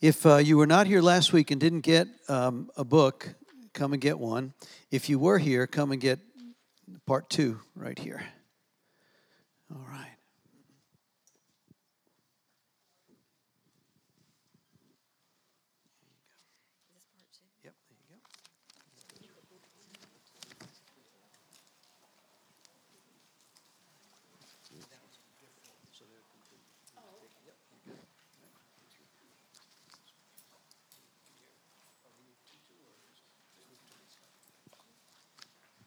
[0.00, 3.34] If uh, you were not here last week and didn't get um, a book,
[3.72, 4.52] come and get one.
[4.92, 6.20] If you were here, come and get
[7.04, 8.22] part two right here.
[9.74, 10.06] All right.
[17.64, 18.28] Yep, there you go.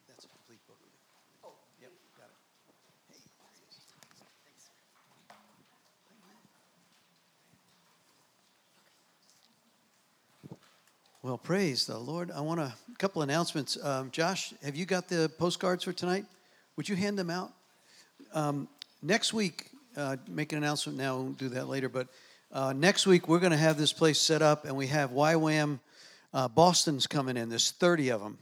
[0.08, 0.78] That's a complete book.
[1.44, 1.56] Oh.
[1.82, 2.36] Yep, got it.
[11.24, 12.32] Well, praise the Lord.
[12.32, 13.78] I want a couple announcements.
[13.84, 16.26] Um, Josh, have you got the postcards for tonight?
[16.78, 17.54] Would you hand them out?
[18.34, 18.68] Um,
[19.04, 22.08] next week, uh, make an announcement now, we'll do that later, but
[22.52, 25.80] uh, next week we're going to have this place set up and we have YWAM
[26.34, 27.50] uh, Boston's coming in.
[27.50, 28.40] There's 30 of them.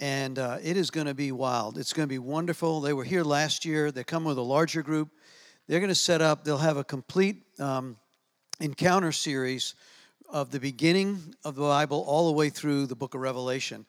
[0.00, 1.78] And uh, it is going to be wild.
[1.78, 2.80] It's going to be wonderful.
[2.80, 3.92] They were here last year.
[3.92, 5.10] They come with a larger group.
[5.68, 7.98] They're going to set up, they'll have a complete um,
[8.58, 9.76] encounter series
[10.34, 13.86] of the beginning of the Bible all the way through the book of Revelation.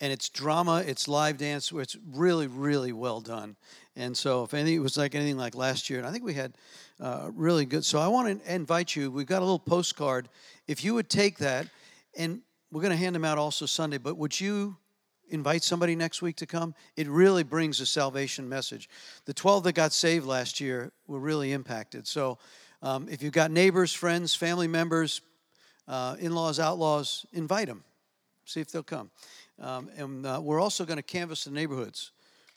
[0.00, 3.54] And it's drama, it's live dance, it's really, really well done.
[3.94, 6.34] And so, if anything, it was like anything like last year, and I think we
[6.34, 6.56] had
[6.98, 7.84] uh, really good.
[7.84, 9.08] So, I want to invite you.
[9.08, 10.28] We've got a little postcard.
[10.66, 11.68] If you would take that,
[12.18, 12.40] and
[12.72, 14.76] we're going to hand them out also Sunday, but would you
[15.28, 16.74] invite somebody next week to come?
[16.96, 18.88] It really brings a salvation message.
[19.26, 22.08] The 12 that got saved last year were really impacted.
[22.08, 22.38] So,
[22.82, 25.20] um, if you've got neighbors, friends, family members,
[25.88, 27.84] uh, in laws, outlaws, invite them.
[28.44, 29.10] See if they'll come.
[29.60, 32.12] Um, and uh, we're also going to canvass the neighborhoods.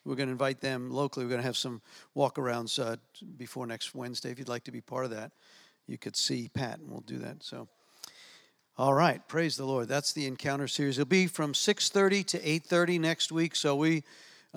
[0.06, 1.26] We're going to invite them locally.
[1.26, 1.82] We're going to have some
[2.16, 2.96] walkarounds uh,
[3.38, 4.32] before next Wednesday.
[4.32, 5.32] If you'd like to be part of that,
[5.86, 7.44] you could see Pat, and we'll do that.
[7.44, 7.68] So,
[8.78, 9.88] all right, praise the Lord.
[9.88, 10.98] That's the encounter series.
[10.98, 13.56] It'll be from 6:30 to 8:30 next week.
[13.56, 14.04] So we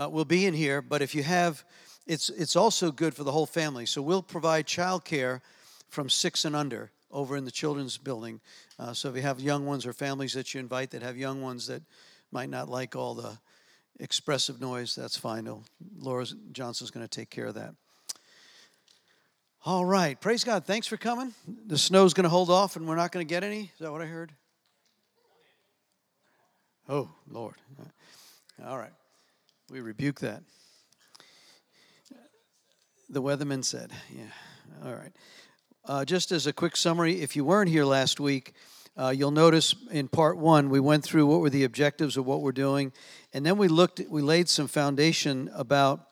[0.00, 0.82] uh, will be in here.
[0.82, 1.64] But if you have,
[2.06, 3.86] it's it's also good for the whole family.
[3.86, 5.40] So we'll provide childcare
[5.88, 8.40] from six and under over in the children's building.
[8.78, 11.42] Uh, so if you have young ones or families that you invite that have young
[11.42, 11.82] ones that
[12.30, 13.38] might not like all the
[13.98, 15.44] expressive noise, that's fine.
[15.44, 15.62] No,
[15.98, 17.74] Laura Johnson's going to take care of that.
[19.64, 20.64] All right, praise God.
[20.64, 21.34] Thanks for coming.
[21.66, 23.64] The snow's going to hold off, and we're not going to get any.
[23.64, 24.32] Is that what I heard?
[26.88, 27.56] Oh, Lord.
[28.64, 28.92] All right,
[29.70, 30.42] we rebuke that.
[33.10, 34.24] The weatherman said, "Yeah."
[34.84, 35.12] All right.
[35.90, 38.54] Uh, just as a quick summary, if you weren't here last week,
[38.96, 42.42] uh, you'll notice in part one we went through what were the objectives of what
[42.42, 42.92] we're doing,
[43.34, 46.06] and then we looked, we laid some foundation about.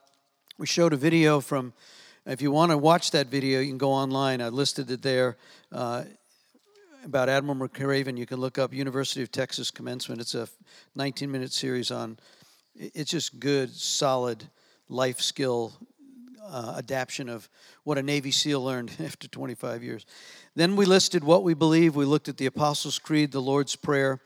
[0.59, 1.75] We showed a video from.
[2.27, 4.41] If you want to watch that video, you can go online.
[4.41, 5.37] I listed it there.
[5.71, 6.07] Uh,
[7.05, 10.21] about Admiral McRaven, you can look up University of Texas commencement.
[10.21, 10.49] It's a
[10.97, 12.19] 19-minute series on.
[12.75, 14.43] It's just good, solid
[14.89, 15.73] life skill
[16.49, 17.49] uh, adaptation of
[17.85, 20.07] what a Navy SEAL learned after 25 years.
[20.55, 21.95] Then we listed what we believe.
[21.95, 24.21] We looked at the Apostles' Creed, the Lord's Prayer.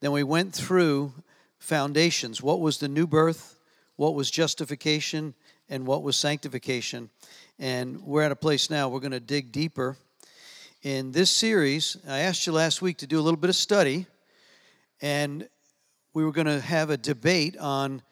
[0.00, 1.12] Then we went through
[1.58, 2.42] foundations.
[2.42, 3.58] What was the new birth?
[3.96, 5.34] What was justification?
[5.68, 7.10] And what was sanctification?
[7.58, 9.96] And we're at a place now we're going to dig deeper.
[10.82, 14.06] In this series, I asked you last week to do a little bit of study,
[15.00, 15.48] and
[16.12, 18.02] we were going to have a debate on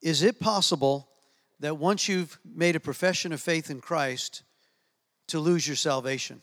[0.00, 1.08] is it possible
[1.64, 4.42] that once you've made a profession of faith in Christ,
[5.28, 6.42] to lose your salvation.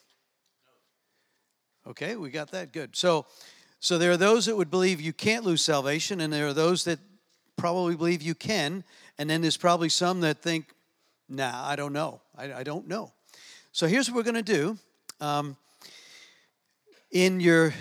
[1.85, 2.73] Okay, we got that.
[2.73, 2.95] Good.
[2.95, 3.27] So,
[3.79, 6.85] so there are those that would believe you can't lose salvation, and there are those
[6.85, 6.97] that
[7.55, 8.83] probably believe you can,
[9.19, 10.73] and then there's probably some that think,
[11.29, 12.19] nah, I don't know.
[12.35, 13.13] I, I don't know.
[13.71, 14.77] So here's what we're going to do.
[15.19, 15.55] Um,
[17.11, 17.75] in your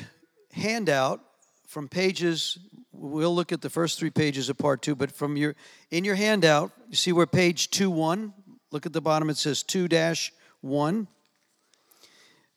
[0.53, 1.23] handout,
[1.71, 2.59] from pages
[2.93, 5.55] we'll look at the first three pages of part two but from your
[5.91, 8.35] in your handout you see where page 2 1
[8.73, 10.33] look at the bottom it says 2 dash
[10.63, 11.07] 1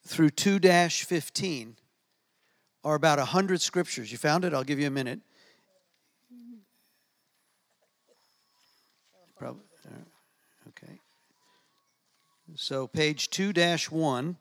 [0.06, 1.76] through 2 dash 15
[2.84, 4.12] are about 100 scriptures.
[4.12, 4.52] You found it?
[4.52, 5.20] I'll give you a minute.
[9.36, 9.62] Probably,
[10.68, 11.00] okay.
[12.54, 14.36] So page 2 dash 1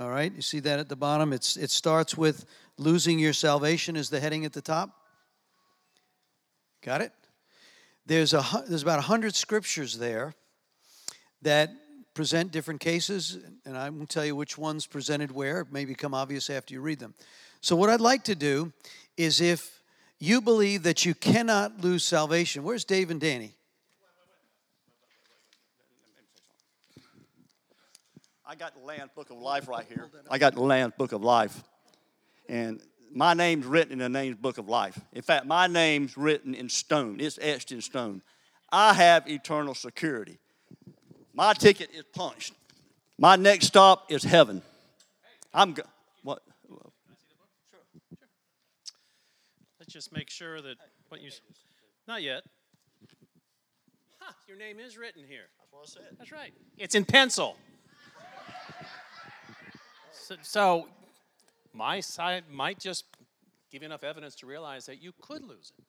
[0.00, 1.34] all right, you see that at the bottom?
[1.34, 2.46] It's, it starts with
[2.78, 4.90] losing your salvation is the heading at the top.
[6.82, 7.12] Got it?
[8.06, 10.32] There's, a, there's about 100 scriptures there
[11.42, 11.70] that
[12.14, 15.60] present different cases, and I won't tell you which ones presented where.
[15.60, 17.12] It may become obvious after you read them.
[17.60, 18.72] So, what I'd like to do
[19.18, 19.82] is if
[20.18, 23.54] you believe that you cannot lose salvation, where's Dave and Danny?
[28.50, 30.10] I got the Lamb's Book of Life right here.
[30.28, 31.62] I got the Lamb's Book of Life.
[32.48, 32.82] And
[33.14, 35.00] my name's written in the name's Book of Life.
[35.12, 38.22] In fact, my name's written in stone, it's etched in stone.
[38.72, 40.38] I have eternal security.
[41.32, 42.54] My ticket is punched.
[43.18, 44.62] My next stop is heaven.
[45.54, 45.84] I'm go-
[46.24, 46.42] what?
[49.78, 50.74] Let's just make sure that
[51.08, 51.30] what you.
[52.08, 52.42] Not yet.
[54.18, 55.46] Huh, your name is written here.
[55.60, 56.16] That's what I said.
[56.18, 56.52] That's right.
[56.78, 57.56] It's in pencil.
[60.30, 60.88] So, so
[61.72, 63.04] my side might just
[63.72, 65.84] give you enough evidence to realize that you could lose it.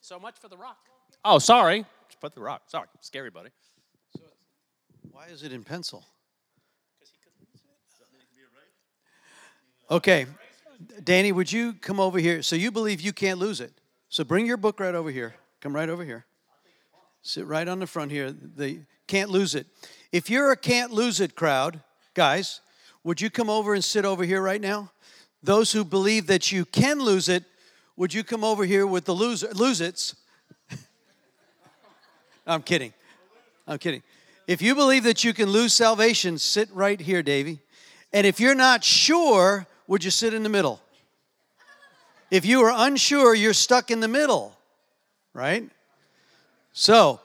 [0.00, 0.78] So much for the rock.
[1.24, 1.84] Oh, sorry.
[2.08, 2.62] Just put the rock.
[2.66, 2.88] Sorry.
[3.02, 3.50] Scary, buddy.
[4.16, 4.24] So
[5.12, 6.04] why is it in pencil?
[9.88, 10.26] Okay,
[11.04, 12.42] Danny, would you come over here?
[12.42, 13.72] So you believe you can't lose it.
[14.08, 15.34] So bring your book right over here.
[15.60, 16.24] Come right over here.
[17.20, 18.32] Sit right on the front here.
[18.32, 19.68] The can't lose it.
[20.10, 21.80] If you're a can't lose it crowd,
[22.14, 22.60] guys,
[23.04, 24.90] would you come over and sit over here right now?
[25.42, 27.44] Those who believe that you can lose it,
[27.96, 30.14] would you come over here with the loser lose its?
[32.46, 32.92] I'm kidding.
[33.66, 34.02] I'm kidding.
[34.46, 37.60] If you believe that you can lose salvation, sit right here, Davy.
[38.12, 40.80] And if you're not sure, would you sit in the middle?
[42.30, 44.56] If you are unsure, you're stuck in the middle,
[45.34, 45.68] right?
[46.72, 47.20] So,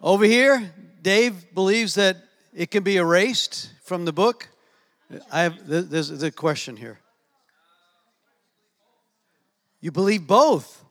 [0.00, 0.72] over here,
[1.02, 2.16] Dave believes that
[2.54, 4.48] it can be erased from the book.
[5.30, 6.98] I have th- there's a question here.
[9.80, 10.84] You believe both?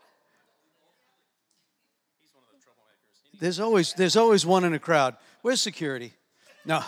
[3.39, 5.15] There's always there's always one in a crowd.
[5.41, 6.13] Where's security?
[6.65, 6.81] No.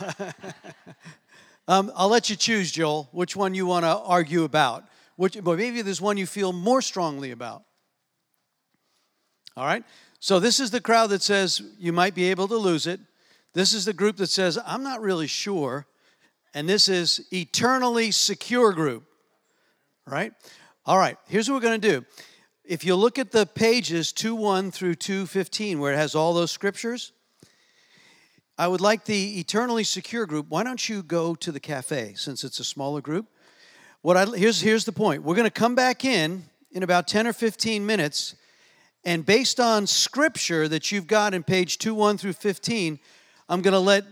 [1.67, 4.85] um, I'll let you choose, Joel, which one you want to argue about.
[5.17, 7.63] Which, but maybe there's one you feel more strongly about.
[9.57, 9.83] All right.
[10.19, 12.99] So this is the crowd that says you might be able to lose it.
[13.53, 15.87] This is the group that says I'm not really sure,
[16.55, 19.03] and this is eternally secure group.
[20.07, 20.31] Right.
[20.85, 21.17] All right.
[21.27, 22.05] Here's what we're going to do.
[22.63, 27.11] If you look at the pages 2:1 through 2:15 where it has all those scriptures,
[28.57, 30.47] I would like the eternally secure group.
[30.49, 33.27] Why don't you go to the cafe since it's a smaller group?
[34.01, 35.23] What I here's here's the point.
[35.23, 38.35] We're going to come back in in about 10 or 15 minutes
[39.03, 42.99] and based on scripture that you've got in page 2 1 through 15,
[43.49, 44.05] I'm going to let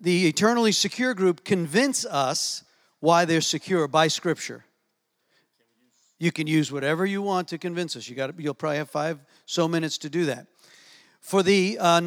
[0.00, 2.64] the eternally secure group convince us
[3.00, 4.64] why they're secure by scripture.
[6.18, 8.08] You can use whatever you want to convince us.
[8.08, 10.46] You got you'll probably have five so minutes to do that.
[11.20, 12.02] For the uh,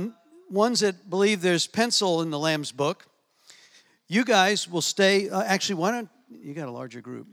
[0.50, 3.06] ones that believe there's pencil in the Lamb's book,
[4.08, 5.30] you guys will stay.
[5.30, 7.28] Uh, actually, why don't you got a larger group?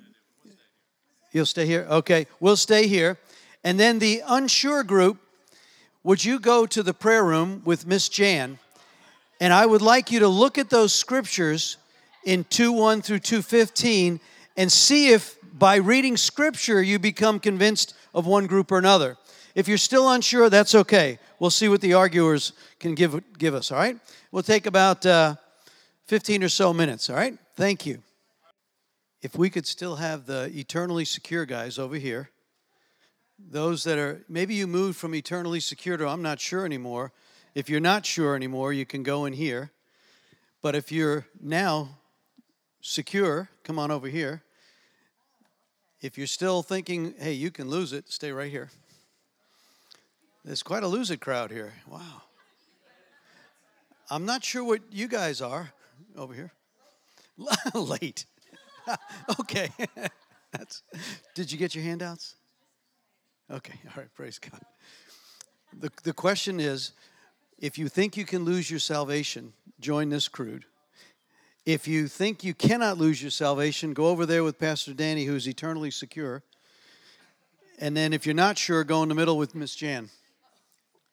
[1.32, 1.86] You'll stay here?
[1.90, 3.18] Okay, we'll stay here.
[3.62, 5.18] And then the unsure group,
[6.02, 8.58] would you go to the prayer room with Miss Jan?
[9.40, 11.78] And I would like you to look at those scriptures
[12.25, 14.20] in 2 1 through 215
[14.56, 19.16] and see if by reading scripture you become convinced of one group or another.
[19.54, 21.19] If you're still unsure, that's okay.
[21.38, 23.98] We'll see what the arguers can give, give us, all right?
[24.31, 25.37] We'll take about uh,
[26.06, 27.37] 15 or so minutes, all right?
[27.56, 28.02] Thank you.
[29.22, 32.31] If we could still have the eternally secure guys over here,
[33.38, 37.12] those that are, maybe you moved from eternally secure to I'm not sure anymore.
[37.55, 39.70] If you're not sure anymore, you can go in here.
[40.62, 41.99] But if you're now
[42.81, 44.43] secure, come on over here.
[46.00, 48.71] If you're still thinking, hey, you can lose it, stay right here.
[50.45, 51.75] There's quite a lose it crowd here.
[51.87, 52.23] Wow.
[54.11, 55.73] I'm not sure what you guys are
[56.16, 56.52] over here.
[57.75, 58.25] Late.
[59.40, 59.71] okay.
[60.52, 60.83] That's,
[61.35, 62.35] did you get your handouts?
[63.50, 64.61] Okay, all right, praise God.
[65.78, 66.92] The, the question is
[67.61, 70.64] if you think you can lose your salvation, join this crude.
[71.67, 75.47] If you think you cannot lose your salvation, go over there with Pastor Danny, who's
[75.47, 76.43] eternally secure.
[77.79, 80.09] And then if you're not sure, go in the middle with Miss Jan.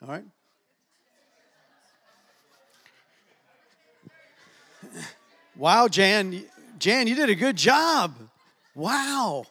[0.01, 0.23] All right?
[5.57, 6.43] Wow, Jan.
[6.79, 8.15] Jan, you did a good job.
[8.73, 9.45] Wow.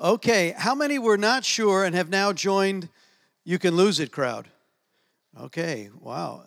[0.00, 2.88] Okay, how many were not sure and have now joined
[3.44, 4.48] You Can Lose It crowd?
[5.40, 6.44] Okay, wow.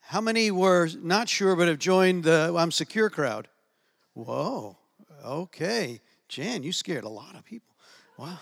[0.00, 3.48] How many were not sure but have joined the I'm Secure crowd?
[4.14, 4.76] Whoa,
[5.24, 6.00] okay.
[6.28, 7.74] Jan, you scared a lot of people.
[8.18, 8.38] Wow.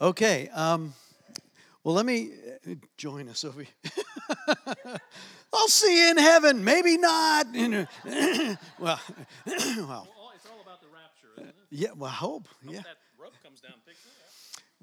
[0.00, 0.94] Okay, um,
[1.84, 2.30] well, let me
[2.68, 4.04] uh, join us over here.
[5.52, 6.64] I'll see you in heaven.
[6.64, 7.46] Maybe not.
[7.54, 7.78] well,
[8.78, 9.00] well,
[9.46, 11.54] It's all about the rapture, isn't it?
[11.70, 11.88] yeah.
[11.96, 12.48] Well, I hope.
[12.66, 12.80] Yeah.
[12.80, 14.12] That rope comes down, picks up.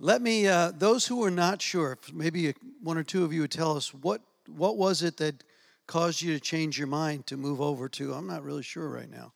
[0.01, 0.47] Let me.
[0.47, 3.93] Uh, those who are not sure, maybe one or two of you would tell us
[3.93, 5.43] what what was it that
[5.87, 8.13] caused you to change your mind to move over to?
[8.13, 9.33] I'm not really sure right now.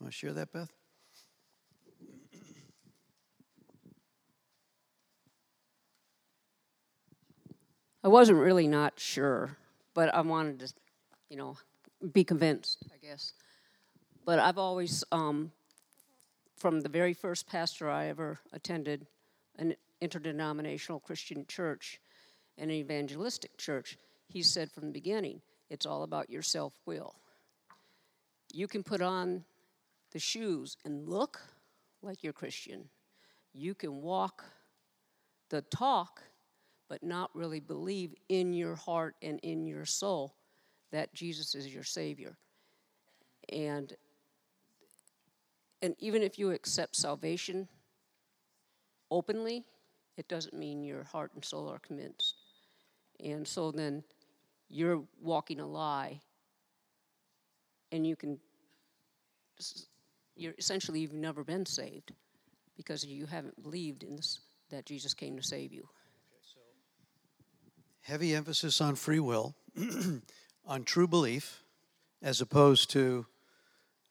[0.00, 0.70] Want to share that, Beth?
[8.04, 9.56] I wasn't really not sure,
[9.92, 10.72] but I wanted to,
[11.28, 11.56] you know,
[12.12, 13.32] be convinced, I guess.
[14.24, 15.50] But I've always, um,
[16.56, 19.08] from the very first pastor I ever attended,
[19.58, 22.00] an interdenominational Christian church,
[22.58, 23.98] and an evangelistic church,
[24.28, 27.16] he said from the beginning, it's all about your self will.
[28.52, 29.44] You can put on
[30.12, 31.40] the shoes and look
[32.02, 32.88] like you're Christian.
[33.52, 34.44] You can walk
[35.50, 36.22] the talk
[36.88, 40.34] but not really believe in your heart and in your soul
[40.92, 42.36] that Jesus is your Savior.
[43.52, 43.92] And,
[45.82, 47.68] and even if you accept salvation
[49.10, 49.64] openly,
[50.16, 52.36] it doesn't mean your heart and soul are convinced.
[53.22, 54.02] And so then
[54.68, 56.20] you're walking a lie,
[57.92, 58.38] and you can,
[60.34, 62.12] you're essentially, you've never been saved
[62.76, 65.88] because you haven't believed in this, that Jesus came to save you
[68.06, 69.56] heavy emphasis on free will,
[70.66, 71.64] on true belief,
[72.22, 73.26] as opposed to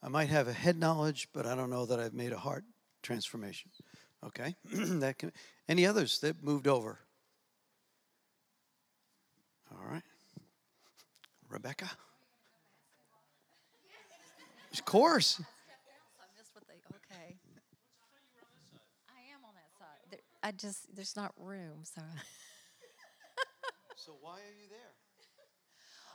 [0.03, 2.65] I might have a head knowledge, but I don't know that I've made a heart
[3.01, 3.71] transformation.
[4.27, 5.31] Okay, that can.
[5.67, 6.99] Any others that moved over?
[9.71, 10.03] All right,
[11.49, 11.89] Rebecca.
[14.73, 15.39] Of course.
[15.39, 17.35] Okay.
[19.09, 20.19] I am on that side.
[20.43, 22.01] I just there's not room, so.
[23.97, 24.91] So why are you there?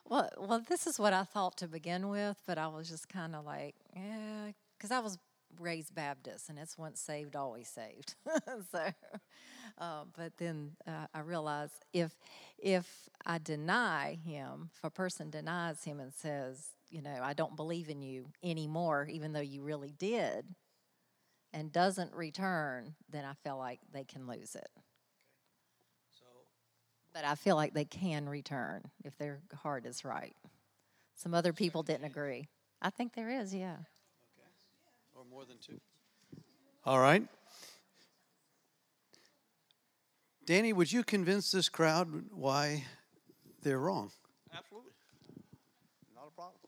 [0.08, 3.34] Well, well, this is what I thought to begin with, but I was just kind
[3.34, 5.18] of like, yeah, because I was
[5.58, 8.14] raised Baptist, and it's once saved, always saved.
[8.72, 8.88] so,
[9.78, 12.16] uh, but then uh, I realized if
[12.58, 17.56] if I deny him, if a person denies him and says, you know, I don't
[17.56, 20.46] believe in you anymore, even though you really did,
[21.52, 24.68] and doesn't return, then I feel like they can lose it.
[27.12, 30.34] But I feel like they can return if their heart is right.
[31.16, 32.48] Some other people didn't agree.
[32.80, 33.76] I think there is, yeah.
[35.30, 35.80] More than two.
[36.84, 37.22] All right.
[40.44, 42.84] Danny, would you convince this crowd why
[43.62, 44.10] they're wrong?
[44.52, 44.90] Absolutely.
[46.16, 46.60] Not a problem.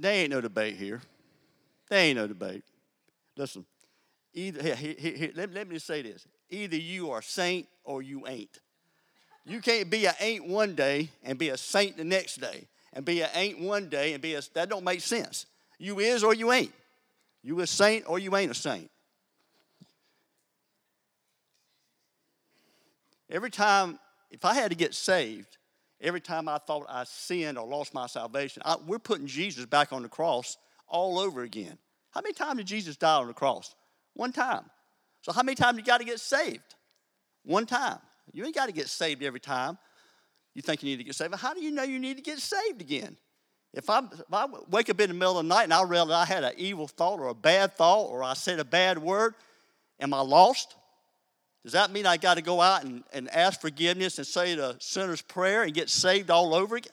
[0.00, 1.02] There ain't no debate here.
[1.90, 2.64] There ain't no debate.
[3.36, 3.66] Listen,
[4.32, 8.00] either here, here, here, let, let me say this: either you are a saint or
[8.00, 8.60] you ain't.
[9.44, 13.04] You can't be a ain't one day and be a saint the next day, and
[13.04, 15.44] be a ain't one day and be a that don't make sense.
[15.78, 16.72] You is or you ain't.
[17.42, 18.90] You a saint or you ain't a saint.
[23.28, 23.98] Every time,
[24.30, 25.58] if I had to get saved,
[26.00, 29.92] every time I thought I sinned or lost my salvation, I, we're putting Jesus back
[29.92, 30.56] on the cross
[30.88, 31.78] all over again.
[32.10, 33.74] How many times did Jesus die on the cross?
[34.14, 34.64] One time.
[35.22, 36.74] So how many times you got to get saved?
[37.44, 37.98] One time.
[38.32, 39.78] You ain't got to get saved every time.
[40.54, 41.34] You think you need to get saved.
[41.34, 43.16] How do you know you need to get saved again?
[43.72, 46.10] If I, if I wake up in the middle of the night and I realize
[46.10, 49.34] I had an evil thought or a bad thought or I said a bad word,
[50.00, 50.74] am I lost?
[51.62, 54.76] Does that mean I got to go out and, and ask forgiveness and say the
[54.78, 56.92] sinner's prayer and get saved all over again?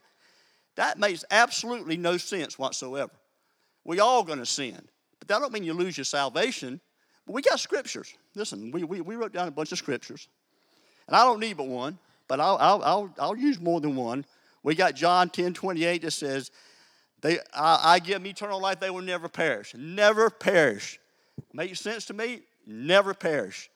[0.75, 3.11] That makes absolutely no sense whatsoever.
[3.85, 4.79] We all going to sin,
[5.19, 6.81] but that don't mean you lose your salvation.
[7.25, 8.13] But we got scriptures.
[8.35, 10.27] Listen, we, we, we wrote down a bunch of scriptures,
[11.07, 11.97] and I don't need but one,
[12.27, 14.25] but I'll, I'll, I'll, I'll use more than one.
[14.63, 16.51] We got John 10 28 that says,
[17.21, 19.73] they, I, I give them eternal life, they will never perish.
[19.75, 20.99] Never perish.
[21.53, 22.41] Makes sense to me?
[22.65, 23.69] Never perish.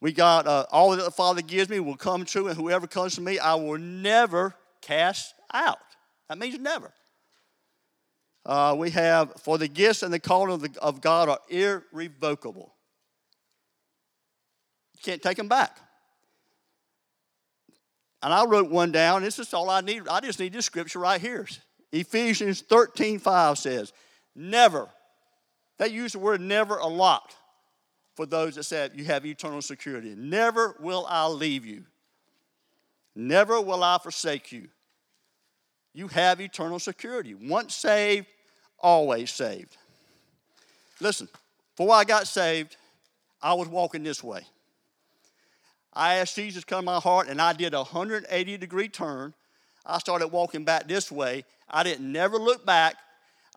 [0.00, 3.14] We got uh, all that the Father gives me will come true, and whoever comes
[3.14, 5.78] to me, I will never cast out.
[6.28, 6.92] That means never.
[8.44, 12.74] Uh, we have, for the gifts and the calling of, the, of God are irrevocable.
[14.94, 15.78] You can't take them back.
[18.22, 19.22] And I wrote one down.
[19.22, 20.08] This is all I need.
[20.08, 21.46] I just need this scripture right here.
[21.92, 23.92] Ephesians 13 5 says,
[24.34, 24.88] Never.
[25.78, 27.34] They use the word never a lot
[28.16, 30.14] for those that said you have eternal security.
[30.16, 31.84] Never will I leave you.
[33.14, 34.68] Never will I forsake you.
[35.94, 37.34] You have eternal security.
[37.34, 38.26] Once saved,
[38.78, 39.76] always saved.
[41.00, 41.28] Listen,
[41.76, 42.76] before I got saved,
[43.40, 44.42] I was walking this way.
[45.92, 49.32] I asked Jesus to come to my heart, and I did a 180 degree turn
[49.86, 51.44] I started walking back this way.
[51.70, 52.96] I didn't never look back.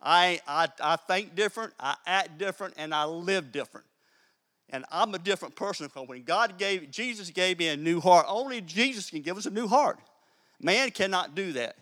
[0.02, 3.86] I, I, I think different, I act different, and I live different.
[4.70, 8.60] And I'm a different person when God gave, Jesus gave me a new heart, only
[8.60, 9.98] Jesus can give us a new heart.
[10.60, 11.76] Man cannot do that.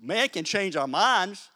[0.00, 1.48] Man can change our minds,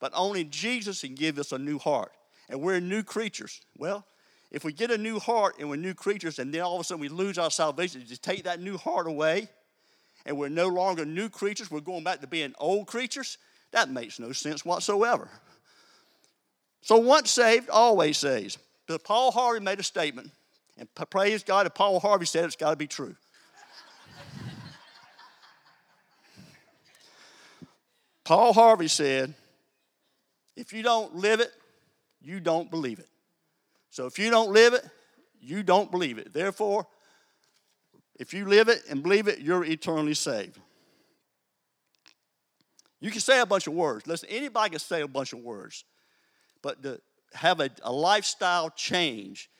[0.00, 2.12] but only Jesus can give us a new heart.
[2.48, 3.60] And we're new creatures.
[3.78, 4.04] Well,
[4.50, 6.84] if we get a new heart and we're new creatures, and then all of a
[6.84, 9.48] sudden we lose our salvation, just take that new heart away,
[10.26, 13.38] and we're no longer new creatures, we're going back to being old creatures,
[13.70, 15.28] that makes no sense whatsoever.
[16.82, 18.58] So once saved, always saved.
[18.86, 20.30] But Paul Harvey made a statement,
[20.78, 23.16] and praise God, if Paul Harvey said it, it's got to be true.
[28.24, 29.34] Paul Harvey said,
[30.56, 31.52] if you don't live it,
[32.20, 33.08] you don't believe it.
[33.90, 34.84] So if you don't live it,
[35.40, 36.32] you don't believe it.
[36.32, 36.86] Therefore,
[38.18, 40.58] if you live it and believe it, you're eternally saved.
[43.00, 44.06] You can say a bunch of words.
[44.06, 45.84] Listen, anybody can say a bunch of words.
[46.62, 47.00] But to
[47.34, 49.50] have a, a lifestyle change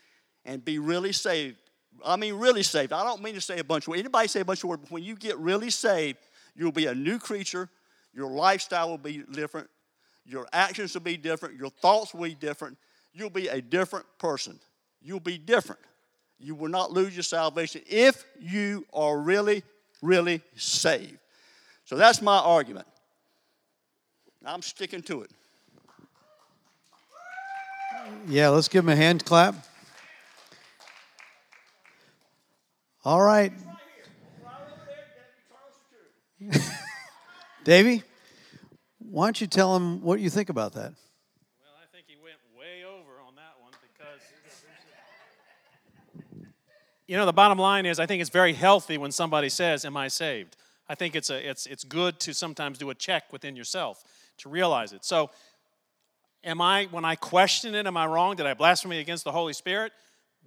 [0.45, 1.57] and be really saved,
[2.05, 2.93] I mean, really saved.
[2.93, 4.01] I don't mean to say a bunch of words.
[4.01, 6.19] Anybody say a bunch of words, but when you get really saved,
[6.55, 7.69] you'll be a new creature.
[8.15, 9.69] Your lifestyle will be different.
[10.25, 11.59] Your actions will be different.
[11.59, 12.77] Your thoughts will be different.
[13.13, 14.59] You'll be a different person.
[15.03, 15.81] You'll be different.
[16.39, 19.63] You will not lose your salvation if you are really,
[20.03, 21.19] really saved.
[21.85, 22.87] So that's my argument.
[24.45, 25.31] I'm sticking to it.
[28.29, 29.55] Yeah, let's give him a hand clap.
[33.05, 33.53] All right.
[37.65, 38.03] Davy,
[38.99, 40.93] why don't you tell him what you think about that?
[40.93, 44.21] Well, I think he went way over on that one because,
[47.07, 49.97] you know, the bottom line is I think it's very healthy when somebody says, Am
[49.97, 50.57] I saved?
[50.89, 54.05] I think it's, a, it's, it's good to sometimes do a check within yourself
[54.39, 55.05] to realize it.
[55.05, 55.31] So,
[56.47, 58.37] am I, when I question it, am I wrong?
[58.37, 59.93] Did I blaspheme against the Holy Spirit?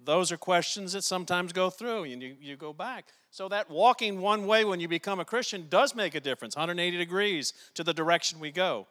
[0.02, 3.08] Those are questions that sometimes go through and you, you go back.
[3.30, 6.96] So, that walking one way when you become a Christian does make a difference 180
[6.96, 8.88] degrees to the direction we go.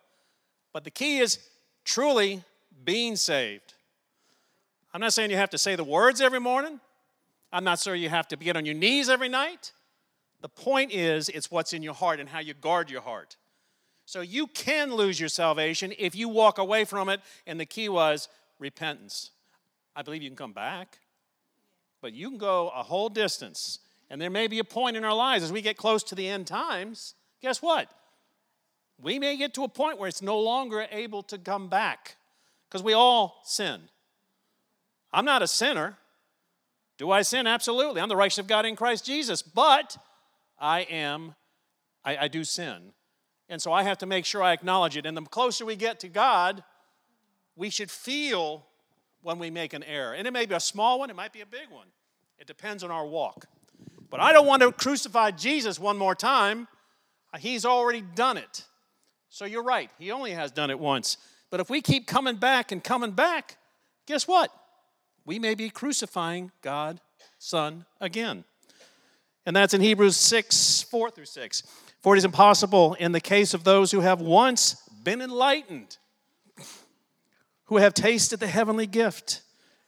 [0.72, 1.40] But the key is
[1.84, 2.44] truly
[2.86, 3.74] being saved.
[4.94, 6.80] I'm not saying you have to say the words every morning.
[7.52, 9.74] I'm not saying you have to get on your knees every night.
[10.42, 13.36] The point is, it's what's in your heart and how you guard your heart.
[14.10, 17.90] So you can lose your salvation if you walk away from it, and the key
[17.90, 19.30] was repentance.
[19.96, 20.98] I believe you can come back,
[22.02, 23.78] but you can go a whole distance.
[24.10, 26.28] And there may be a point in our lives as we get close to the
[26.28, 27.14] end times.
[27.44, 27.88] Guess what?
[29.00, 32.16] We may get to a point where it's no longer able to come back
[32.68, 33.80] because we all sin.
[35.14, 36.00] I'm not a sinner.
[36.98, 37.46] Do I sin?
[37.46, 38.02] Absolutely.
[38.02, 39.98] I'm the righteous of God in Christ Jesus, but
[40.58, 41.36] I am,
[42.04, 42.94] I, I do sin.
[43.50, 45.06] And so I have to make sure I acknowledge it.
[45.06, 46.64] And the closer we get to God,
[47.56, 48.66] we should feel
[49.22, 50.14] when we make an error.
[50.14, 51.88] And it may be a small one, it might be a big one.
[52.38, 53.48] It depends on our walk.
[54.10, 56.68] But I don't want to crucify Jesus one more time.
[57.38, 58.66] He's already done it.
[59.30, 61.18] So you're right, he only has done it once.
[61.52, 63.58] But if we keep coming back and coming back,
[64.08, 64.52] guess what?
[65.26, 67.00] We may be crucifying God,
[67.38, 68.46] Son, again.
[69.46, 71.64] And that's in Hebrews 6 4 through 6.
[72.02, 75.98] For it is impossible in the case of those who have once been enlightened,
[77.66, 79.42] who have tasted the heavenly gift,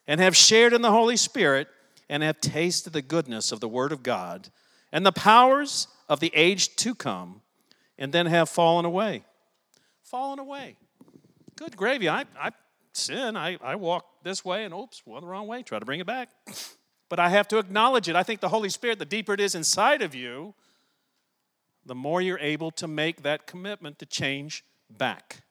[0.07, 1.67] and have shared in the Holy Spirit,
[2.09, 4.49] and have tasted the goodness of the Word of God,
[4.91, 7.41] and the powers of the age to come,
[7.97, 9.23] and then have fallen away.
[10.03, 10.75] Fallen away.
[11.55, 12.09] Good gravy.
[12.09, 12.51] I, I
[12.93, 13.37] sin.
[13.37, 15.63] I, I walk this way, and oops, went the wrong way.
[15.63, 16.29] Try to bring it back.
[17.07, 18.15] But I have to acknowledge it.
[18.15, 20.53] I think the Holy Spirit, the deeper it is inside of you,
[21.91, 25.41] the more you're able to make that commitment to change back.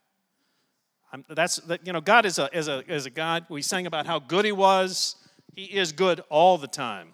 [1.12, 3.44] I'm, that's that, you know God is a, is, a, is a God.
[3.50, 5.16] We sang about how good He was.
[5.54, 7.08] He is good all the time.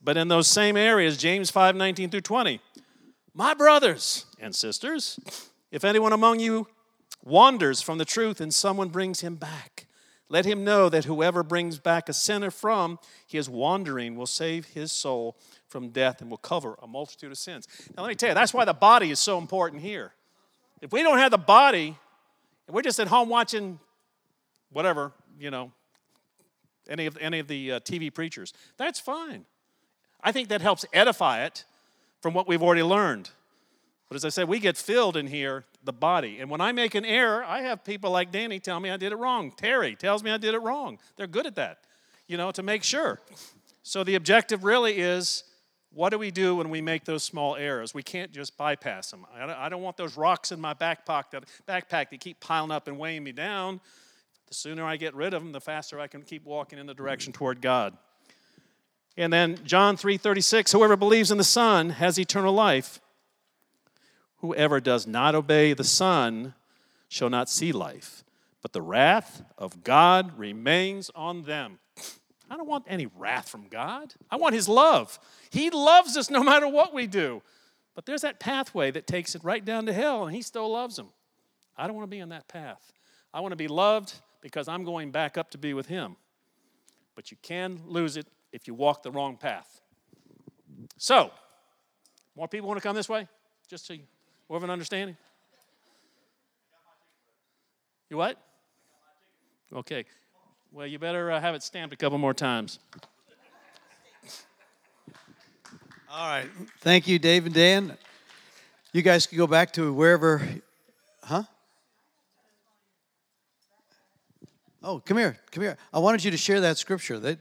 [0.00, 2.60] But in those same areas, James 5 19 through 20,
[3.34, 5.18] my brothers and sisters,
[5.72, 6.68] if anyone among you
[7.24, 9.75] wanders from the truth and someone brings him back,
[10.28, 14.90] let him know that whoever brings back a sinner from his wandering will save his
[14.90, 15.36] soul
[15.68, 17.68] from death and will cover a multitude of sins.
[17.96, 20.12] Now, let me tell you, that's why the body is so important here.
[20.82, 21.96] If we don't have the body,
[22.66, 23.78] and we're just at home watching
[24.70, 25.72] whatever, you know,
[26.88, 29.44] any of, any of the uh, TV preachers, that's fine.
[30.22, 31.64] I think that helps edify it
[32.20, 33.30] from what we've already learned.
[34.08, 36.38] But as I said, we get filled in here, the body.
[36.38, 39.12] And when I make an error, I have people like Danny tell me I did
[39.12, 39.52] it wrong.
[39.56, 40.98] Terry tells me I did it wrong.
[41.16, 41.78] They're good at that,
[42.28, 43.20] you know, to make sure.
[43.82, 45.42] So the objective really is
[45.92, 47.94] what do we do when we make those small errors?
[47.94, 49.26] We can't just bypass them.
[49.34, 52.98] I don't want those rocks in my backpack that, backpack that keep piling up and
[52.98, 53.80] weighing me down.
[54.46, 56.94] The sooner I get rid of them, the faster I can keep walking in the
[56.94, 57.96] direction toward God.
[59.16, 63.00] And then John 3:36, whoever believes in the Son has eternal life.
[64.46, 66.54] Whoever does not obey the Son
[67.08, 68.22] shall not see life,
[68.62, 71.80] but the wrath of God remains on them.
[72.48, 74.14] I don't want any wrath from God.
[74.30, 75.18] I want His love.
[75.50, 77.42] He loves us no matter what we do.
[77.96, 80.94] But there's that pathway that takes it right down to hell, and He still loves
[80.94, 81.08] them.
[81.76, 82.92] I don't want to be on that path.
[83.34, 86.14] I want to be loved because I'm going back up to be with Him.
[87.16, 89.80] But you can lose it if you walk the wrong path.
[90.98, 91.32] So,
[92.36, 93.26] more people want to come this way?
[93.68, 94.04] Just so you
[94.48, 95.16] more of an understanding?
[98.10, 98.40] You what?
[99.72, 100.04] Okay.
[100.72, 102.78] Well, you better uh, have it stamped a couple more times.
[106.10, 106.46] All right.
[106.80, 107.96] Thank you, Dave and Dan.
[108.92, 110.40] You guys can go back to wherever,
[111.22, 111.42] huh?
[114.82, 115.76] Oh, come here, come here.
[115.92, 117.18] I wanted you to share that scripture.
[117.18, 117.38] That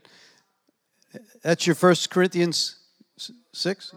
[1.44, 2.78] that's your First Corinthians
[3.54, 3.94] six.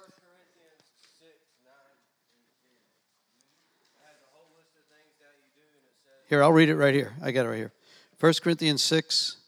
[6.28, 7.14] Here, I'll read it right here.
[7.22, 7.72] I got it right here.
[8.20, 9.38] 1 Corinthians 6.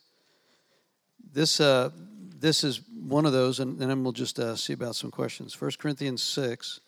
[1.30, 1.90] This, uh,
[2.38, 5.60] this is one of those, and, and then we'll just uh, see about some questions.
[5.60, 6.80] 1 Corinthians 6.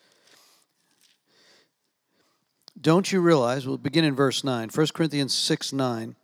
[2.80, 4.70] Don't you realize, we'll begin in verse 9.
[4.70, 6.16] 1 Corinthians 6 9.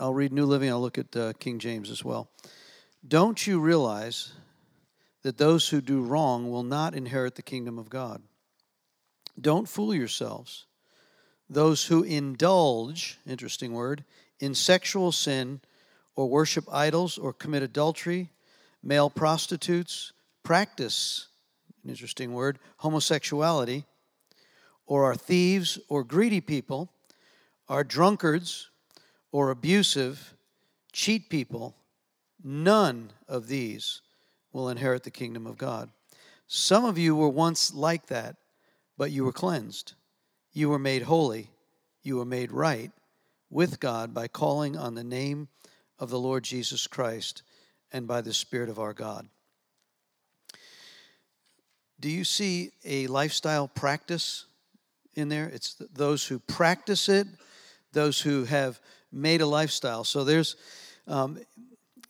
[0.00, 2.30] I'll read New Living, I'll look at uh, King James as well.
[3.06, 4.32] Don't you realize
[5.22, 8.22] that those who do wrong will not inherit the kingdom of God?
[9.38, 10.64] Don't fool yourselves
[11.48, 14.04] those who indulge, interesting word,
[14.40, 15.60] in sexual sin
[16.16, 18.30] or worship idols or commit adultery,
[18.82, 21.28] male prostitutes, practice,
[21.82, 23.84] an interesting word, homosexuality,
[24.86, 26.90] or are thieves or greedy people,
[27.68, 28.70] are drunkards
[29.32, 30.34] or abusive,
[30.92, 31.74] cheat people,
[32.42, 34.02] none of these
[34.52, 35.90] will inherit the kingdom of God.
[36.46, 38.36] Some of you were once like that,
[38.96, 39.94] but you were cleansed.
[40.54, 41.50] You were made holy.
[42.02, 42.92] You were made right
[43.50, 45.48] with God by calling on the name
[45.98, 47.42] of the Lord Jesus Christ
[47.92, 49.28] and by the Spirit of our God.
[51.98, 54.46] Do you see a lifestyle practice
[55.14, 55.48] in there?
[55.48, 57.26] It's those who practice it,
[57.92, 60.04] those who have made a lifestyle.
[60.04, 60.54] So there's,
[61.08, 61.38] um,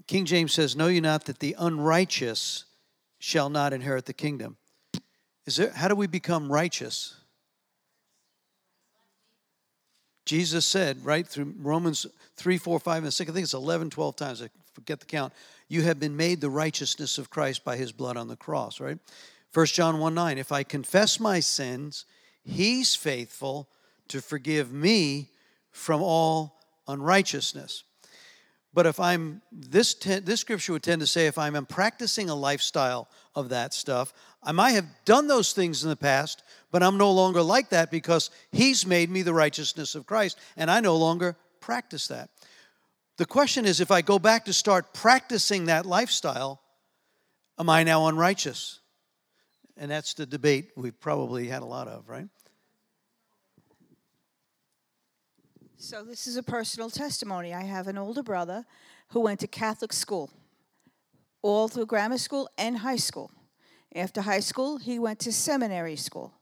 [0.06, 2.64] King James says, Know you not that the unrighteous
[3.18, 4.56] shall not inherit the kingdom?
[5.46, 7.14] Is there, how do we become righteous?
[10.24, 12.06] Jesus said, right through Romans
[12.36, 15.32] 3, 4, 5, and 6, I think it's 11, 12 times, I forget the count.
[15.68, 18.98] You have been made the righteousness of Christ by his blood on the cross, right?
[19.52, 22.06] 1 John 1 9, if I confess my sins,
[22.42, 23.68] he's faithful
[24.08, 25.30] to forgive me
[25.70, 26.58] from all
[26.88, 27.84] unrighteousness.
[28.74, 33.08] But if I'm, this, this scripture would tend to say, if I'm practicing a lifestyle
[33.34, 34.12] of that stuff,
[34.44, 37.90] I might have done those things in the past, but I'm no longer like that
[37.90, 42.30] because He's made me the righteousness of Christ, and I no longer practice that.
[43.16, 46.60] The question is if I go back to start practicing that lifestyle,
[47.58, 48.80] am I now unrighteous?
[49.76, 52.28] And that's the debate we've probably had a lot of, right?
[55.76, 57.52] So, this is a personal testimony.
[57.52, 58.64] I have an older brother
[59.08, 60.30] who went to Catholic school,
[61.42, 63.30] all through grammar school and high school.
[63.94, 66.32] After high school, he went to seminary school.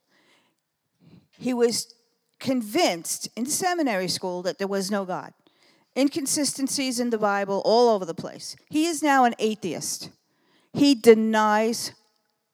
[1.39, 1.95] He was
[2.39, 5.33] convinced in seminary school that there was no God.
[5.97, 8.57] Inconsistencies in the Bible all over the place.
[8.71, 10.11] He is now an atheist.
[10.73, 11.93] He denies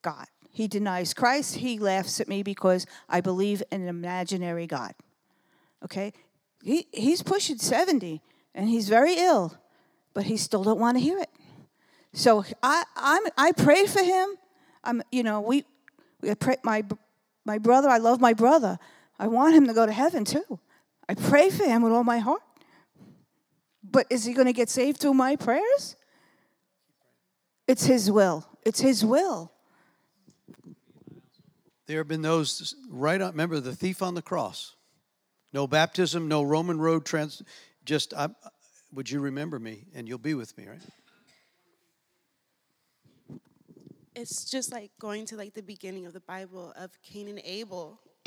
[0.01, 0.25] God.
[0.51, 1.55] He denies Christ.
[1.55, 4.93] He laughs at me because I believe in an imaginary God.
[5.85, 6.11] Okay?
[6.61, 8.21] He, he's pushing 70
[8.53, 9.57] and he's very ill,
[10.13, 11.29] but he still don't want to hear it.
[12.11, 14.35] So I, I'm, I pray for him.
[14.89, 15.65] I'm, you know, we,
[16.21, 16.83] we pray, my,
[17.45, 18.79] my brother, I love my brother.
[19.19, 20.59] I want him to go to heaven too.
[21.07, 22.41] I pray for him with all my heart.
[23.83, 25.95] But is he going to get saved through my prayers?
[27.67, 28.47] It's his will.
[28.65, 29.51] It's his will.
[31.85, 34.75] There have been those right on, remember the thief on the cross.
[35.53, 37.43] No baptism, no Roman road trans.
[37.85, 38.29] Just, I,
[38.91, 39.85] would you remember me?
[39.93, 40.81] And you'll be with me, right?
[44.19, 48.01] It's just like going to like the beginning of the Bible of Cain and Abel.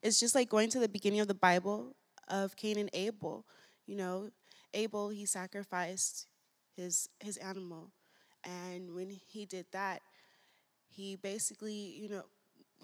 [0.00, 1.96] it's just like going to the beginning of the Bible
[2.28, 3.44] of Cain and Abel.
[3.84, 4.30] You know,
[4.72, 6.28] Abel he sacrificed
[6.76, 7.90] his his animal,
[8.44, 10.02] and when he did that,
[10.88, 12.22] he basically, you know,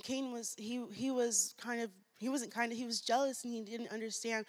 [0.02, 3.52] Cain was he he was kind of he wasn't kind of he was jealous and
[3.52, 4.44] he didn't understand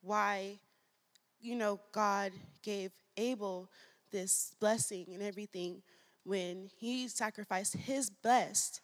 [0.00, 0.58] why
[1.40, 2.32] you know God
[2.64, 3.70] gave Abel
[4.10, 5.82] this blessing and everything
[6.24, 8.80] when he sacrificed his best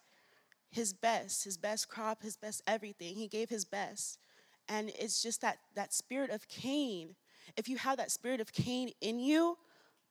[0.69, 4.19] his best his best crop his best everything he gave his best
[4.67, 7.15] and it's just that that spirit of Cain
[7.57, 9.57] if you have that spirit of Cain in you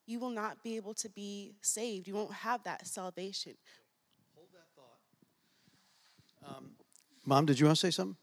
[0.06, 3.54] you will not be able to be saved you won't have that salvation
[4.34, 6.56] Hold that thought.
[6.56, 6.70] Um,
[7.26, 8.16] Mom, did you want to say something?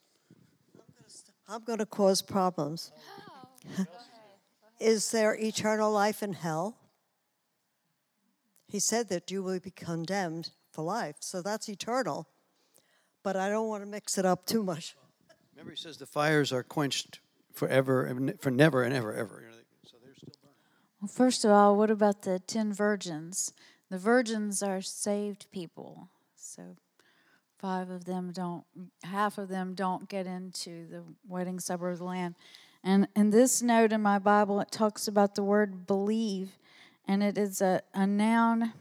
[1.47, 2.91] I'm going to cause problems.
[4.79, 6.75] Is there eternal life in hell?
[8.75, 12.27] He said that you will be condemned for life, so that's eternal.
[13.23, 14.97] But I don't want to mix it up too much.
[15.53, 17.21] Remember, he says the fires are quenched
[17.53, 19.39] forever, and for never and ever, ever.
[19.39, 20.57] You know, they- So they're still burning.
[20.99, 23.53] Well, first of all, what about the 10 virgins?
[23.89, 26.09] The virgins are saved people.
[26.35, 26.75] So
[27.57, 28.65] five of them don't,
[29.05, 32.35] half of them don't get into the wedding supper of the Lamb.
[32.83, 36.57] And in this note in my Bible, it talks about the word believe,
[37.07, 38.73] and it is a, a noun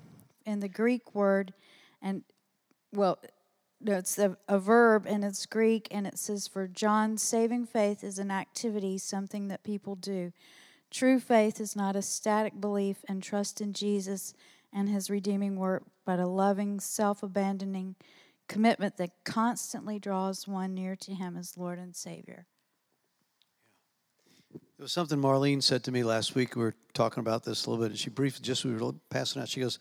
[0.46, 1.52] in the Greek word,
[2.02, 2.22] and
[2.92, 3.18] well,
[3.80, 8.02] no, it's a, a verb and it's Greek, and it says, For John, saving faith
[8.02, 10.32] is an activity, something that people do.
[10.90, 14.32] True faith is not a static belief and trust in Jesus
[14.72, 17.96] and his redeeming work, but a loving, self abandoning
[18.48, 22.46] commitment that constantly draws one near to him as Lord and Savior.
[24.54, 26.54] It was something Marlene said to me last week.
[26.54, 29.42] We were talking about this a little bit, and she briefly, just we were passing
[29.42, 29.48] out.
[29.48, 29.78] She goes,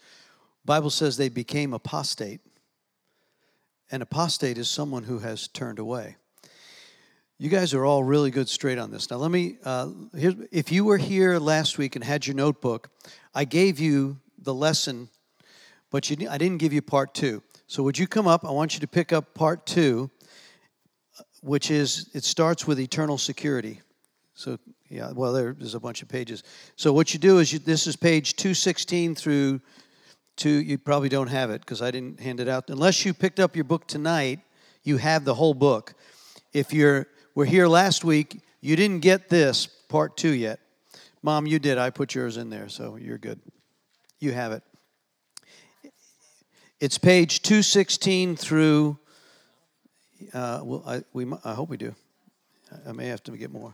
[0.66, 2.42] "Bible says they became apostate,
[3.92, 6.16] and apostate is someone who has turned away."
[7.38, 9.12] You guys are all really good straight on this.
[9.12, 9.58] Now, let me.
[9.64, 12.90] Uh, here, if you were here last week and had your notebook,
[13.36, 15.10] I gave you the lesson,
[15.92, 17.44] but you, I didn't give you part two.
[17.68, 18.46] So, would you come up?
[18.46, 20.10] I want you to pick up part two,
[21.42, 23.82] which is it starts with eternal security.
[24.36, 24.58] So
[24.90, 26.44] yeah, well, there's a bunch of pages.
[26.76, 29.62] So what you do is you, this is page 216 through
[30.36, 30.50] two.
[30.50, 32.70] You probably don't have it because I didn't hand it out.
[32.70, 34.40] Unless you picked up your book tonight,
[34.84, 35.94] you have the whole book.
[36.52, 40.60] If you're were here last week, you didn't get this part two yet.
[41.22, 41.78] Mom, you did.
[41.78, 43.40] I put yours in there, so you're good.
[44.20, 44.64] You have it.
[46.80, 48.98] It's page 216 through.
[50.34, 51.96] Uh, well, I, we, I hope we do.
[52.72, 53.74] I- I may have to get more.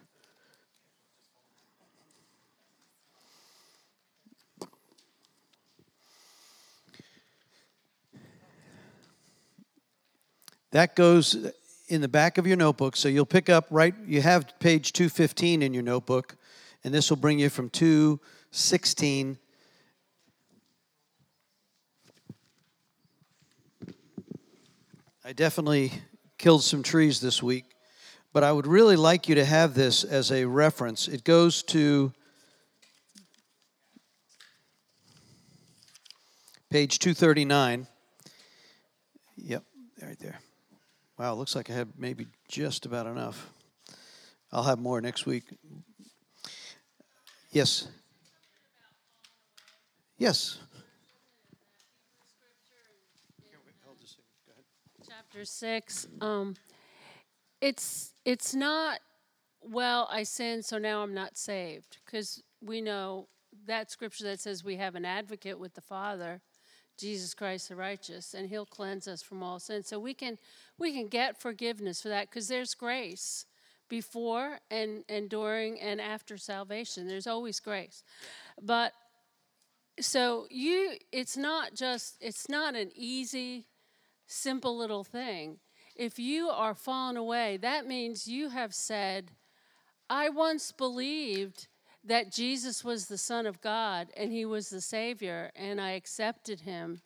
[10.72, 11.36] That goes
[11.88, 12.96] in the back of your notebook.
[12.96, 16.36] So you'll pick up right, you have page 215 in your notebook,
[16.84, 19.38] and this will bring you from 216.
[25.26, 25.92] I definitely
[26.38, 27.66] killed some trees this week,
[28.34, 31.08] but I would really like you to have this as a reference.
[31.08, 32.14] It goes to
[36.70, 37.88] page 239.
[39.38, 39.64] Yep,
[40.02, 40.40] right there.
[41.20, 43.52] Wow, looks like I have maybe just about enough.
[44.54, 45.44] I'll have more next week.
[47.52, 47.90] Yes.
[50.18, 50.60] Yes.
[55.06, 56.08] chapter six.
[56.22, 56.56] Um,
[57.60, 59.00] it's it's not
[59.62, 60.08] well.
[60.10, 63.28] I sinned, so now I'm not saved because we know
[63.68, 66.42] that scripture that says we have an advocate with the Father,
[67.00, 69.84] Jesus Christ the righteous, and He'll cleanse us from all sin.
[69.84, 70.38] So we can
[70.78, 73.46] we can get forgiveness for that because there's grace
[73.88, 77.08] before and and during and after salvation.
[77.08, 78.04] There's always grace,
[78.62, 78.94] but
[80.00, 83.66] so you it's not just it's not an easy
[84.28, 85.60] simple little thing.
[85.96, 89.32] If you are fallen away, that means you have said,
[90.10, 91.68] I once believed
[92.04, 96.62] that Jesus was the Son of God and He was the Savior, and I accepted
[96.62, 97.02] Him,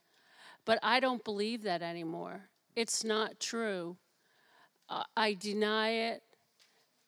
[0.65, 2.49] but I don't believe that anymore.
[2.75, 3.97] It's not true.
[4.89, 6.23] Uh, I deny it,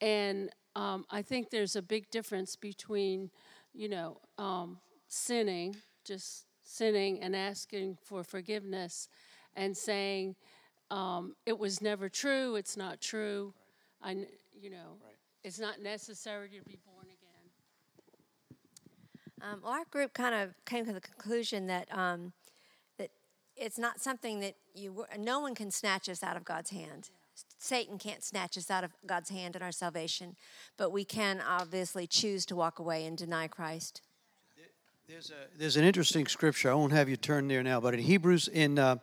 [0.02, 3.32] and um, I think there's a big difference between,
[3.74, 9.08] you know, um, sinning, just sinning and asking for forgiveness,
[9.56, 10.36] and saying
[10.92, 12.56] um, it was never true.
[12.56, 13.54] It's not true.
[14.02, 14.98] I, you know,
[15.44, 16.95] it's not necessary to be born.
[19.46, 22.34] Um, well, our group kind of came to the conclusion that um,
[22.98, 23.12] that
[23.56, 27.10] it's not something that you no one can snatch us out of God's hand.
[27.58, 30.36] Satan can't snatch us out of God's hand in our salvation,
[30.78, 34.02] but we can obviously choose to walk away and deny Christ.
[35.08, 36.72] There's, a, there's an interesting scripture.
[36.72, 38.98] I won't have you turn there now, but in Hebrews, in uh,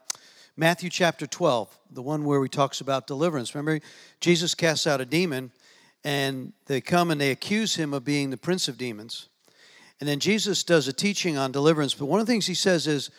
[0.56, 3.54] Matthew chapter 12, the one where he talks about deliverance.
[3.54, 3.84] Remember,
[4.20, 5.52] Jesus casts out a demon,
[6.02, 9.28] and they come and they accuse him of being the prince of demons.
[10.02, 11.94] And then Jesus does a teaching on deliverance.
[11.94, 13.12] But one of the things he says is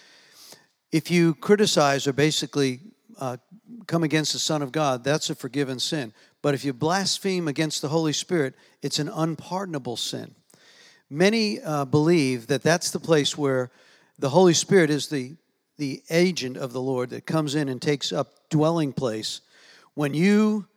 [0.92, 2.82] if you criticize or basically
[3.18, 3.38] uh,
[3.88, 6.12] come against the Son of God, that's a forgiven sin.
[6.42, 10.36] But if you blaspheme against the Holy Spirit, it's an unpardonable sin.
[11.10, 13.72] Many uh, believe that that's the place where
[14.20, 15.38] the Holy Spirit is the,
[15.78, 19.40] the agent of the Lord that comes in and takes up dwelling place.
[19.94, 20.68] When you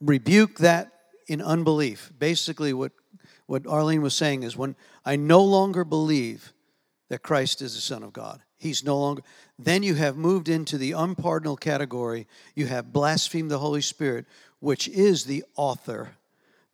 [0.00, 0.92] rebuke that
[1.26, 2.92] in unbelief, basically what,
[3.46, 6.52] what Arlene was saying is when I no longer believe
[7.08, 9.22] that Christ is the Son of God, He's no longer,
[9.58, 12.28] then you have moved into the unpardonable category.
[12.54, 14.24] You have blasphemed the Holy Spirit,
[14.60, 16.12] which is the author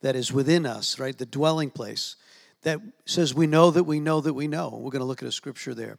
[0.01, 1.17] that is within us, right?
[1.17, 2.15] The dwelling place
[2.61, 4.69] that says we know that we know that we know.
[4.69, 5.97] We're going to look at a scripture there.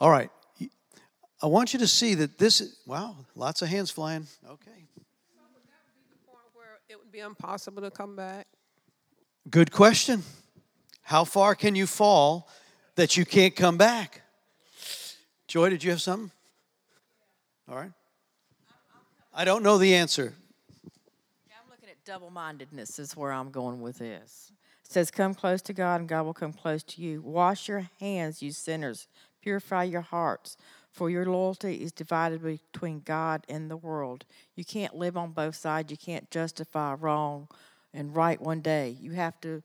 [0.00, 0.30] All right.
[1.42, 4.26] I want you to see that this, wow, lots of hands flying.
[4.46, 4.70] Okay.
[6.88, 8.46] It would be impossible to come back.
[9.48, 10.24] Good question.
[11.02, 12.48] How far can you fall
[12.96, 14.22] that you can't come back?
[15.46, 16.32] Joy, did you have something?
[17.68, 17.92] All right.
[19.32, 20.34] I don't know the answer.
[21.48, 24.50] I'm looking at double mindedness, is where I'm going with this.
[24.84, 27.22] It says, Come close to God, and God will come close to you.
[27.22, 29.06] Wash your hands, you sinners.
[29.42, 30.56] Purify your hearts,
[30.90, 34.24] for your loyalty is divided between God and the world.
[34.56, 35.92] You can't live on both sides.
[35.92, 37.46] You can't justify wrong
[37.96, 38.96] and right one day.
[39.00, 39.62] You have to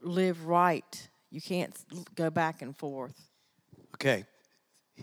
[0.00, 1.08] live right.
[1.30, 1.76] You can't
[2.14, 3.28] go back and forth.
[3.94, 4.24] Okay.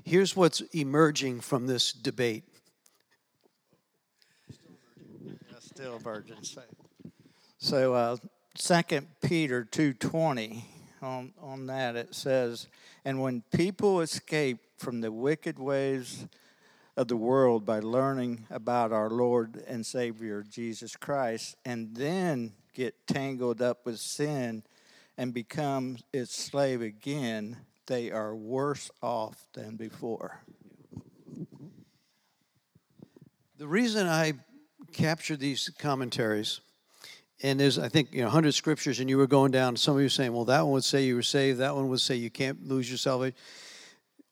[0.04, 2.44] Here's what's emerging from this debate.
[5.60, 6.44] Still virgin.
[6.44, 6.62] So,
[7.58, 8.17] so uh,
[8.56, 10.65] Second Peter two twenty
[11.02, 12.67] on on that it says,
[13.06, 16.26] and when people escape from the wicked ways
[16.98, 23.07] of the world by learning about our Lord and Savior Jesus Christ, and then get
[23.07, 24.63] tangled up with sin
[25.17, 27.57] and become its slave again,
[27.88, 30.41] they are worse off than before.
[33.57, 34.34] The reason I
[34.91, 36.62] captured these commentaries
[37.43, 39.75] and there's I think you know 100 scriptures, and you were going down.
[39.75, 41.60] Some of you saying, well, that one would say you were saved.
[41.60, 43.36] That one would say you can't lose your salvation.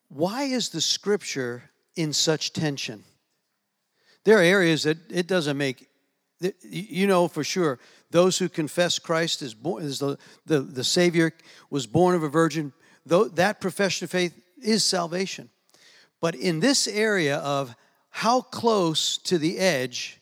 [0.09, 1.63] Why is the scripture
[1.95, 3.03] in such tension?
[4.23, 5.87] There are areas that it doesn't make.
[6.61, 7.79] You know for sure
[8.11, 11.33] those who confess Christ as, as the, the, the Savior
[11.69, 12.73] was born of a virgin.
[13.05, 15.49] Though that profession of faith is salvation,
[16.19, 17.75] but in this area of
[18.09, 20.19] how close to the edge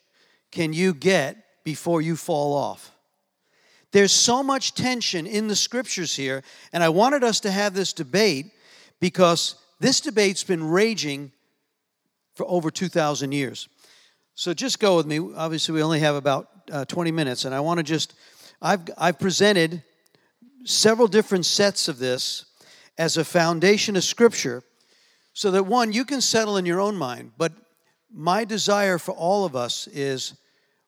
[0.51, 2.91] can you get before you fall off.
[3.91, 7.93] There's so much tension in the scriptures here, and I wanted us to have this
[7.93, 8.47] debate
[8.99, 11.31] because this debate's been raging
[12.35, 13.67] for over 2,000 years.
[14.35, 15.19] So just go with me.
[15.35, 18.13] Obviously, we only have about uh, 20 minutes, and I want to just,
[18.61, 19.83] I've, I've presented
[20.65, 22.45] several different sets of this
[22.97, 24.63] as a foundation of Scripture
[25.33, 27.53] so that one, you can settle in your own mind, but
[28.11, 30.33] my desire for all of us is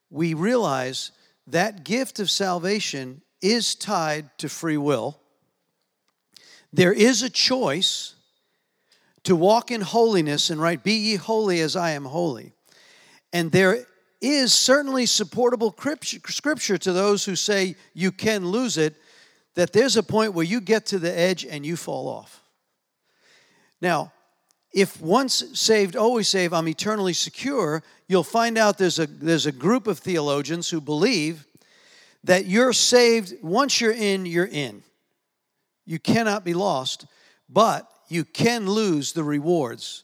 [0.10, 1.12] we realize
[1.48, 5.20] that gift of salvation is tied to free will.
[6.74, 8.16] There is a choice
[9.24, 12.54] to walk in holiness and right, be ye holy as I am holy.
[13.32, 13.86] And there
[14.22, 18.96] is certainly supportable scripture to those who say you can lose it,
[19.56, 22.42] that there's a point where you get to the edge and you fall off.
[23.82, 24.12] Now,
[24.72, 29.52] if once saved, always saved, I'm eternally secure, you'll find out there's a, there's a
[29.52, 31.46] group of theologians who believe
[32.24, 34.84] that you're saved, once you're in, you're in.
[35.86, 37.06] You cannot be lost,
[37.48, 40.04] but you can lose the rewards.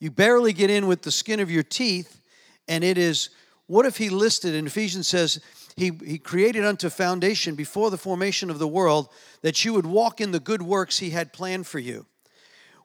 [0.00, 2.20] You barely get in with the skin of your teeth,
[2.68, 3.30] and it is
[3.66, 5.40] what if he listed in Ephesians says,
[5.76, 9.08] he, he created unto foundation before the formation of the world
[9.42, 12.06] that you would walk in the good works he had planned for you.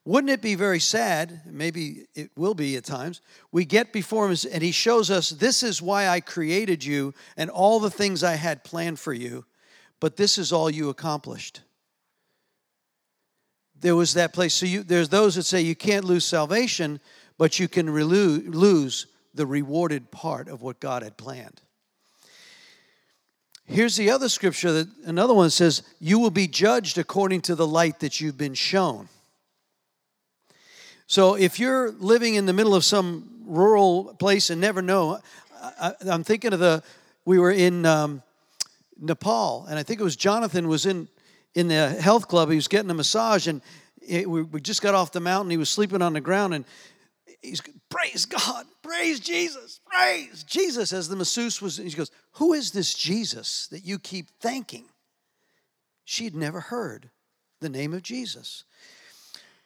[0.06, 1.42] Wouldn't it be very sad?
[1.46, 3.22] Maybe it will be at times.
[3.52, 7.50] We get before him and he shows us, This is why I created you and
[7.50, 9.46] all the things I had planned for you,
[10.00, 11.62] but this is all you accomplished.
[13.80, 14.56] There was that place.
[14.56, 17.00] So you, there's those that say you can't lose salvation,
[17.38, 19.06] but you can lose
[19.40, 21.62] the rewarded part of what God had planned.
[23.64, 27.66] Here's the other scripture that another one says, You will be judged according to the
[27.66, 29.08] light that you've been shown.
[31.08, 35.20] So if you're living in the middle of some rural place and never know,
[35.80, 36.84] I, am thinking of the,
[37.24, 38.22] we were in um,
[39.00, 41.08] Nepal, and I think it was Jonathan was in,
[41.56, 42.50] in the health club.
[42.50, 43.62] He was getting a massage, and
[44.06, 45.50] it, we, we just got off the mountain.
[45.50, 46.66] He was sleeping on the ground, and
[47.42, 50.94] he's praise God, praise Jesus, praise Jesus.
[50.94, 54.90] As the masseuse was, she goes, "Who is this Jesus that you keep thanking?"
[56.06, 57.10] She had never heard
[57.60, 58.64] the name of Jesus.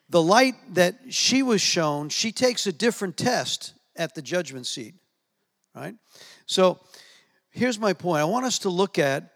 [0.09, 4.95] The light that she was shown, she takes a different test at the judgment seat,
[5.74, 5.95] right?
[6.45, 6.80] So
[7.51, 8.21] here's my point.
[8.21, 9.34] I want us to look at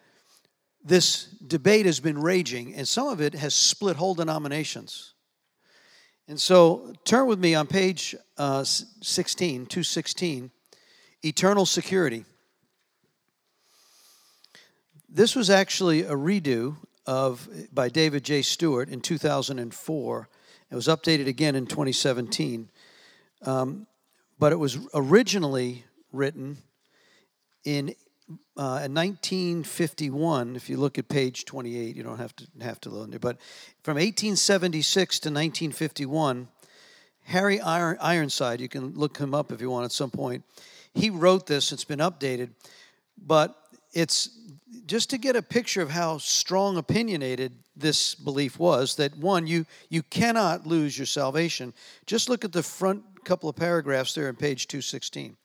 [0.84, 5.14] this debate has been raging, and some of it has split whole denominations.
[6.30, 10.52] And so turn with me on page uh, 16, 216,
[11.24, 12.26] Eternal Security.
[15.08, 16.76] This was actually a redo
[17.06, 18.42] of by David J.
[18.42, 20.30] Stewart in 2004.
[20.70, 22.70] It was updated again in 2017.
[23.44, 23.88] Um,
[24.38, 26.58] but it was originally written
[27.64, 27.96] in
[28.58, 32.90] uh, in 1951, if you look at page 28, you don't have to have to
[32.90, 33.38] look there, but
[33.84, 36.48] from 1876 to 1951,
[37.24, 40.44] Harry Iron, Ironside, you can look him up if you want at some point.
[40.94, 41.72] He wrote this.
[41.72, 42.50] It's been updated,
[43.18, 43.56] but
[43.94, 44.30] it's
[44.86, 48.96] just to get a picture of how strong opinionated this belief was.
[48.96, 51.74] That one, you you cannot lose your salvation.
[52.06, 55.36] Just look at the front couple of paragraphs there on page 216.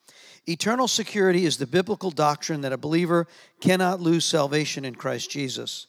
[0.48, 3.28] Eternal security is the biblical doctrine that a believer
[3.60, 5.86] cannot lose salvation in Christ Jesus.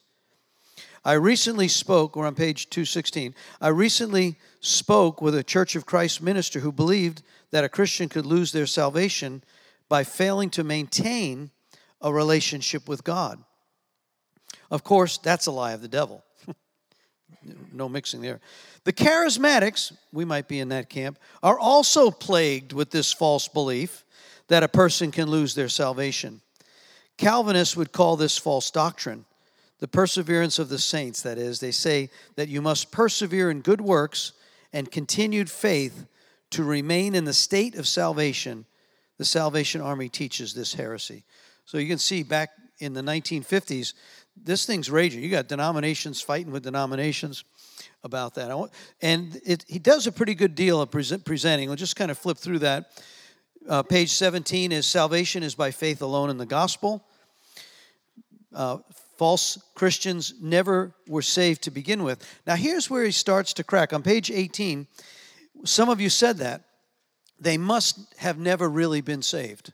[1.06, 3.36] I recently spoke, we're on page 216.
[3.60, 8.26] I recently spoke with a Church of Christ minister who believed that a Christian could
[8.26, 9.44] lose their salvation
[9.90, 11.50] by failing to maintain
[12.00, 13.44] a relationship with God.
[14.72, 16.24] Of course, that's a lie of the devil.
[17.74, 18.40] no mixing there.
[18.86, 24.06] The charismatics, we might be in that camp, are also plagued with this false belief
[24.48, 26.42] that a person can lose their salvation.
[27.18, 29.26] Calvinists would call this false doctrine.
[29.80, 33.82] The perseverance of the saints, that is, they say that you must persevere in good
[33.82, 34.34] works
[34.72, 36.06] and continued faith
[36.52, 38.66] to remain in the state of salvation.
[39.18, 41.24] The Salvation Army teaches this heresy.
[41.66, 43.94] So you can see back in the 1950s,
[44.42, 45.22] this thing's raging.
[45.24, 47.44] You got denominations fighting with denominations
[48.04, 48.70] about that.
[49.02, 51.70] And it, he does a pretty good deal of present, presenting.
[51.70, 52.92] We'll just kind of flip through that.
[53.68, 57.04] Uh, page 17 is salvation is by faith alone in the gospel.
[58.54, 58.80] Uh,
[59.18, 62.28] false Christians never were saved to begin with.
[62.46, 63.94] Now, here's where he starts to crack.
[63.94, 64.88] On page 18,
[65.64, 66.64] some of you said that.
[67.40, 69.74] They must have never really been saved.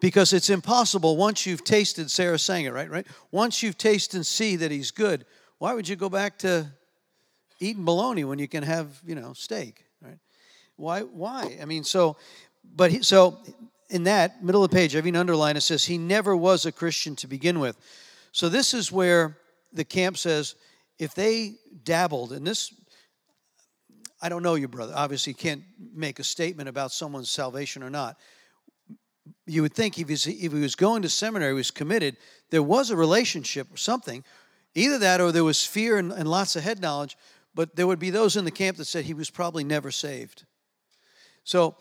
[0.00, 2.90] Because it's impossible once you've tasted, Sarah sang it, right?
[2.90, 3.06] Right?
[3.30, 5.24] Once you've tasted and see that he's good,
[5.58, 6.66] why would you go back to
[7.60, 9.85] eating bologna when you can have, you know, steak?
[10.76, 11.00] Why?
[11.00, 11.58] Why?
[11.60, 12.16] I mean, so,
[12.74, 13.38] but he, so
[13.88, 16.72] in that middle of the page, I've even underlined it says he never was a
[16.72, 17.76] Christian to begin with.
[18.32, 19.38] So this is where
[19.72, 20.54] the camp says
[20.98, 21.54] if they
[21.84, 22.72] dabbled in this.
[24.20, 24.94] I don't know you, brother.
[24.96, 25.62] Obviously, can't
[25.94, 28.16] make a statement about someone's salvation or not.
[29.46, 32.16] You would think if, if he was going to seminary, he was committed,
[32.50, 34.24] there was a relationship or something.
[34.74, 37.16] Either that or there was fear and, and lots of head knowledge,
[37.54, 40.44] but there would be those in the camp that said he was probably never saved.
[41.46, 41.76] So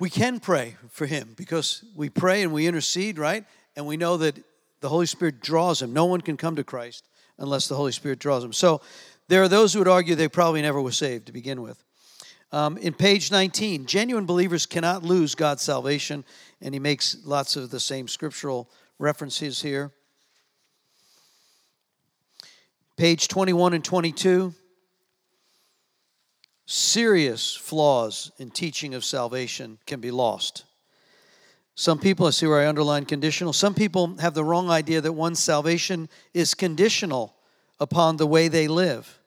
[0.00, 3.44] we can pray for him because we pray and we intercede, right?
[3.76, 4.42] And we know that
[4.80, 5.92] the Holy Spirit draws him.
[5.92, 7.06] No one can come to Christ
[7.38, 8.52] unless the Holy Spirit draws him.
[8.52, 8.80] So
[9.28, 11.80] there are those who would argue they probably never were saved to begin with.
[12.50, 16.24] Um, in page 19, genuine believers cannot lose God's salvation,
[16.60, 19.92] and he makes lots of the same scriptural references here.
[22.96, 24.52] Page 21 and 22,
[26.70, 30.64] serious flaws in teaching of salvation can be lost.
[31.74, 35.12] Some people, I see where I underline conditional, some people have the wrong idea that
[35.12, 37.34] one's salvation is conditional
[37.80, 39.18] upon the way they live.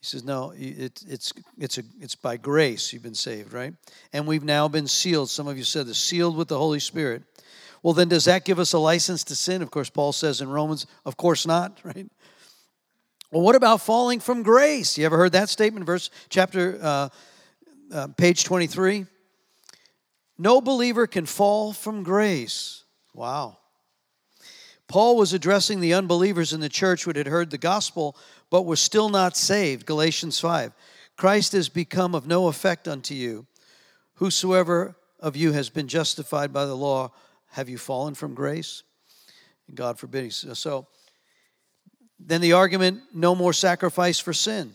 [0.00, 3.72] He says, no, it, it's, it's, a, it's by grace you've been saved, right?
[4.12, 5.30] And we've now been sealed.
[5.30, 7.22] Some of you said this, sealed with the Holy Spirit.
[7.82, 9.62] Well, then does that give us a license to sin?
[9.62, 12.10] Of course, Paul says in Romans, of course not, right?
[13.34, 14.96] Well, what about falling from grace?
[14.96, 17.08] You ever heard that statement, verse chapter, uh,
[17.92, 19.06] uh, page 23?
[20.38, 22.84] No believer can fall from grace.
[23.12, 23.56] Wow.
[24.86, 28.16] Paul was addressing the unbelievers in the church who had heard the gospel
[28.50, 29.84] but were still not saved.
[29.84, 30.72] Galatians 5.
[31.16, 33.48] Christ has become of no effect unto you.
[34.14, 37.10] Whosoever of you has been justified by the law,
[37.48, 38.84] have you fallen from grace?
[39.74, 40.32] God forbid.
[40.32, 40.86] So,
[42.18, 44.74] then the argument no more sacrifice for sin.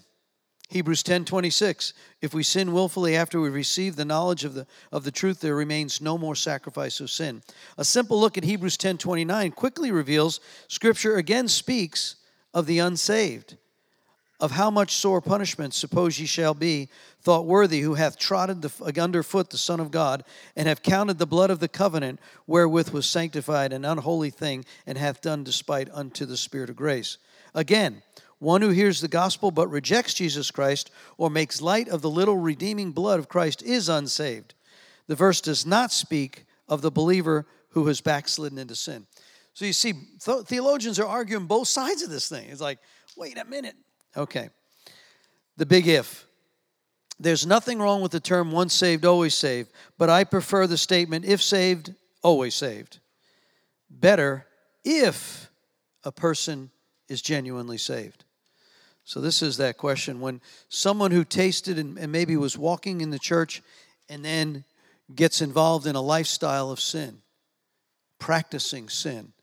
[0.70, 5.12] Hebrews 10:26 If we sin willfully after we receive the knowledge of the of the
[5.12, 7.42] truth there remains no more sacrifice of sin.
[7.78, 12.18] A simple look at Hebrews 10:29 quickly reveals scripture again speaks
[12.54, 13.58] of the unsaved
[14.40, 16.88] of how much sore punishment suppose ye shall be
[17.20, 20.24] thought worthy who hath trodden the, underfoot the son of god
[20.56, 24.98] and have counted the blood of the covenant wherewith was sanctified an unholy thing and
[24.98, 27.18] hath done despite unto the spirit of grace
[27.54, 28.02] again
[28.40, 32.38] one who hears the gospel but rejects Jesus Christ or makes light of the little
[32.38, 34.56] redeeming blood of Christ is unsaved.
[35.08, 39.06] The verse does not speak of the believer who has backslidden into sin.
[39.54, 42.48] So you see, theologians are arguing both sides of this thing.
[42.50, 42.80] It's like,
[43.18, 43.76] wait a minute.
[44.16, 44.50] Okay.
[45.58, 46.26] The big if.
[47.20, 51.26] There's nothing wrong with the term once saved, always saved, but I prefer the statement
[51.26, 51.94] if saved,
[52.24, 53.00] always saved.
[53.90, 54.46] Better
[54.86, 55.52] if
[56.06, 56.72] a person
[57.10, 58.24] is genuinely saved.
[59.04, 60.22] So, this is that question.
[60.22, 60.40] When
[60.70, 63.64] someone who tasted and, and maybe was walking in the church
[64.08, 64.64] and then
[65.16, 67.22] gets involved in a lifestyle of sin,
[68.20, 69.34] practicing sin.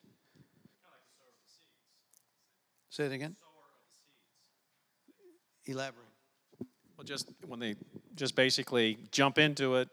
[2.90, 3.36] Say it again.
[5.66, 6.06] Elaborate.
[6.96, 7.74] Well, just when they
[8.14, 9.88] just basically jump into it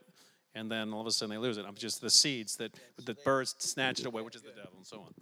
[0.55, 1.65] and then all of a sudden they lose it.
[1.67, 2.71] I'm just the seeds that
[3.03, 5.13] the birds snatch it away, which is the devil, and so on.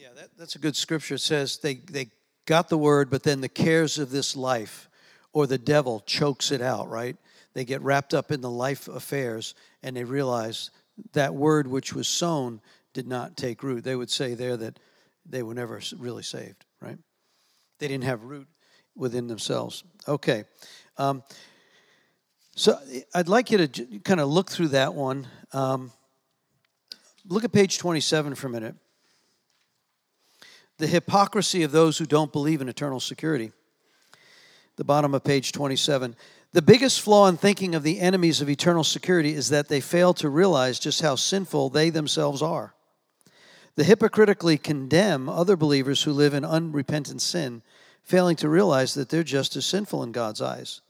[0.00, 1.16] Yeah, that, that's a good scripture.
[1.16, 2.10] It says they, they
[2.46, 4.88] got the word, but then the cares of this life
[5.32, 7.16] or the devil chokes it out, right?
[7.52, 10.70] They get wrapped up in the life affairs and they realize
[11.14, 12.60] that word which was sown
[12.94, 13.82] did not take root.
[13.82, 14.78] They would say there that
[15.26, 16.98] they were never really saved, right?
[17.80, 18.46] They didn't have root
[18.94, 19.82] within themselves.
[20.06, 20.44] Okay.
[20.96, 21.24] Um,
[22.54, 22.78] so
[23.16, 25.26] I'd like you to kind of look through that one.
[25.52, 25.90] Um,
[27.26, 28.76] look at page 27 for a minute
[30.78, 33.52] the hypocrisy of those who don't believe in eternal security.
[34.76, 36.14] The bottom of page 27.
[36.52, 40.14] The biggest flaw in thinking of the enemies of eternal security is that they fail
[40.14, 42.74] to realize just how sinful they themselves are.
[43.74, 47.62] They hypocritically condemn other believers who live in unrepentant sin,
[48.02, 50.80] failing to realize that they're just as sinful in God's eyes.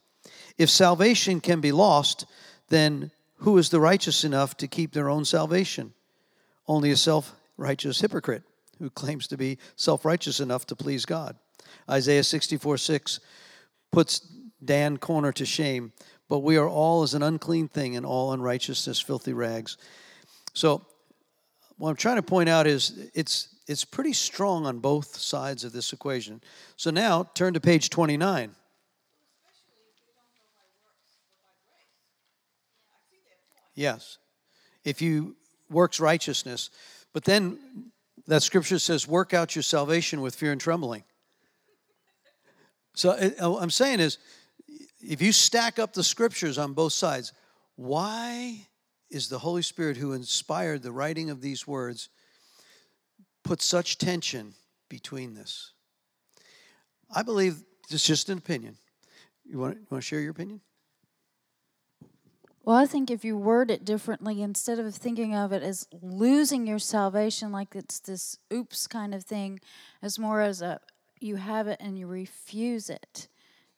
[0.59, 2.27] If salvation can be lost,
[2.69, 5.93] then who is the righteous enough to keep their own salvation?
[6.67, 8.43] Only a self righteous hypocrite
[8.79, 11.37] who claims to be self righteous enough to please God.
[11.91, 13.21] Isaiah 64 6
[13.91, 14.21] puts
[14.65, 15.93] Dan Corner to shame,
[16.29, 19.77] but we are all as an unclean thing and all unrighteousness, filthy rags.
[20.53, 20.85] So,
[21.79, 25.73] what I'm trying to point out is it's, it's pretty strong on both sides of
[25.73, 26.43] this equation.
[26.77, 28.51] So now turn to page 29.
[33.77, 34.19] Yes.
[34.85, 35.37] If you
[35.71, 36.71] works righteousness,
[37.13, 37.59] but then
[38.29, 41.03] that scripture says, work out your salvation with fear and trembling.
[42.95, 44.19] So what uh, I'm saying is,
[45.01, 47.33] if you stack up the scriptures on both sides,
[47.77, 48.67] why
[49.11, 52.11] is the Holy Spirit who inspired the writing of these words
[53.45, 54.55] put such tension
[54.91, 55.73] between this?
[57.11, 58.77] I believe it's just an opinion.
[59.47, 60.61] You want, you want to share your opinion?
[62.69, 66.67] Well, I think if you word it differently, instead of thinking of it as losing
[66.67, 69.61] your salvation, like it's this oops kind of thing,
[70.03, 70.79] as more as a
[71.19, 73.29] you have it and you refuse it.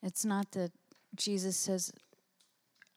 [0.02, 0.72] It's not that
[1.14, 1.92] Jesus says,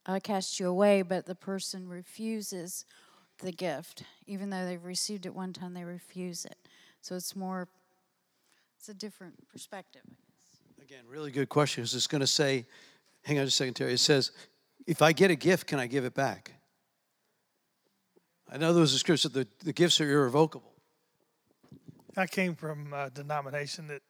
[0.03, 2.85] I cast you away, but the person refuses
[3.43, 4.01] the gift.
[4.25, 6.57] Even though they've received it one time, they refuse it.
[7.01, 7.67] So it's more,
[8.79, 10.01] it's a different perspective,
[10.81, 11.83] Again, really good question.
[11.83, 12.65] Is this going to say,
[13.21, 13.93] hang on just a second, Terry.
[13.93, 14.31] It says,
[14.85, 16.53] if I get a gift, can I give it back?
[18.51, 20.73] I know those are scriptures the, the gifts are irrevocable.
[22.15, 24.01] I came from a denomination that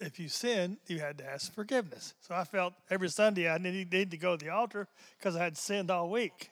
[0.00, 2.14] if you sin, you had to ask forgiveness.
[2.20, 4.86] So I felt every Sunday I needed to go to the altar
[5.18, 6.50] because I had sinned all week.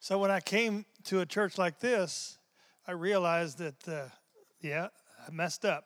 [0.00, 2.38] So when I came to a church like this,
[2.86, 4.08] I realized that, uh,
[4.60, 4.88] yeah,
[5.26, 5.84] I messed up,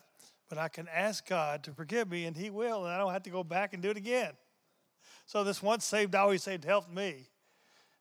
[0.48, 3.22] but I can ask God to forgive me, and He will, and I don't have
[3.24, 4.32] to go back and do it again.
[5.32, 7.30] So this once saved, always saved helped me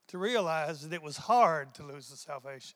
[0.10, 2.76] to realize that it was hard to lose the salvation.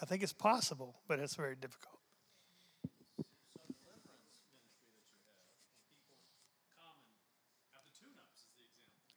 [0.00, 1.98] I think it's possible, but it's very difficult.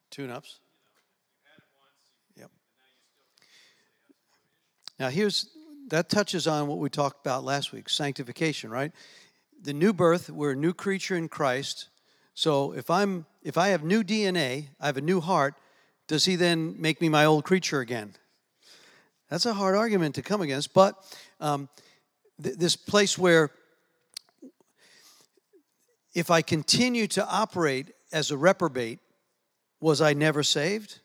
[0.10, 0.60] Tune ups.
[2.36, 2.51] Yep.
[4.99, 5.47] Now, here's
[5.88, 8.91] that touches on what we talked about last week sanctification, right?
[9.62, 11.88] The new birth, we're a new creature in Christ.
[12.39, 15.55] So if I'm if I have new DNA, I have a new heart,
[16.07, 18.13] does he then make me my old creature again?
[19.29, 20.95] That's a hard argument to come against, but
[21.41, 21.67] um,
[22.41, 23.51] th- this place where
[26.13, 28.99] if I continue to operate as a reprobate,
[29.81, 31.01] was I never saved?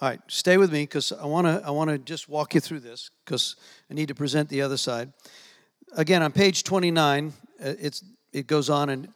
[0.00, 2.60] All right, stay with me because I want to I want to just walk you
[2.60, 3.56] through this because
[3.90, 5.12] I need to present the other side.
[5.94, 8.02] Again, on page 29, uh, it's
[8.32, 9.12] it goes on and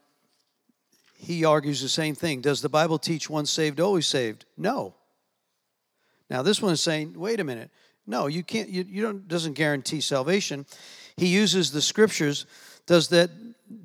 [1.17, 2.41] he argues the same thing.
[2.41, 4.45] Does the Bible teach once saved, always saved?
[4.57, 4.95] No.
[6.29, 7.71] Now this one is saying, wait a minute.
[8.07, 8.69] No, you can't.
[8.69, 9.27] You, you don't.
[9.27, 10.65] Doesn't guarantee salvation.
[11.17, 12.47] He uses the scriptures.
[12.87, 13.31] Does that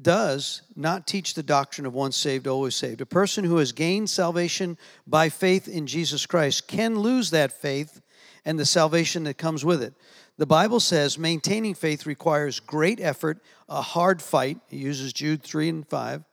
[0.02, 3.02] does not teach the doctrine of once saved, always saved.
[3.02, 4.78] A person who has gained salvation
[5.08, 8.02] by faith in Jesus Christ can lose that faith
[8.46, 9.94] and the salvation that comes with it.
[10.38, 14.60] The Bible says maintaining faith requires great effort, a hard fight.
[14.68, 16.24] He uses Jude 3 and 5.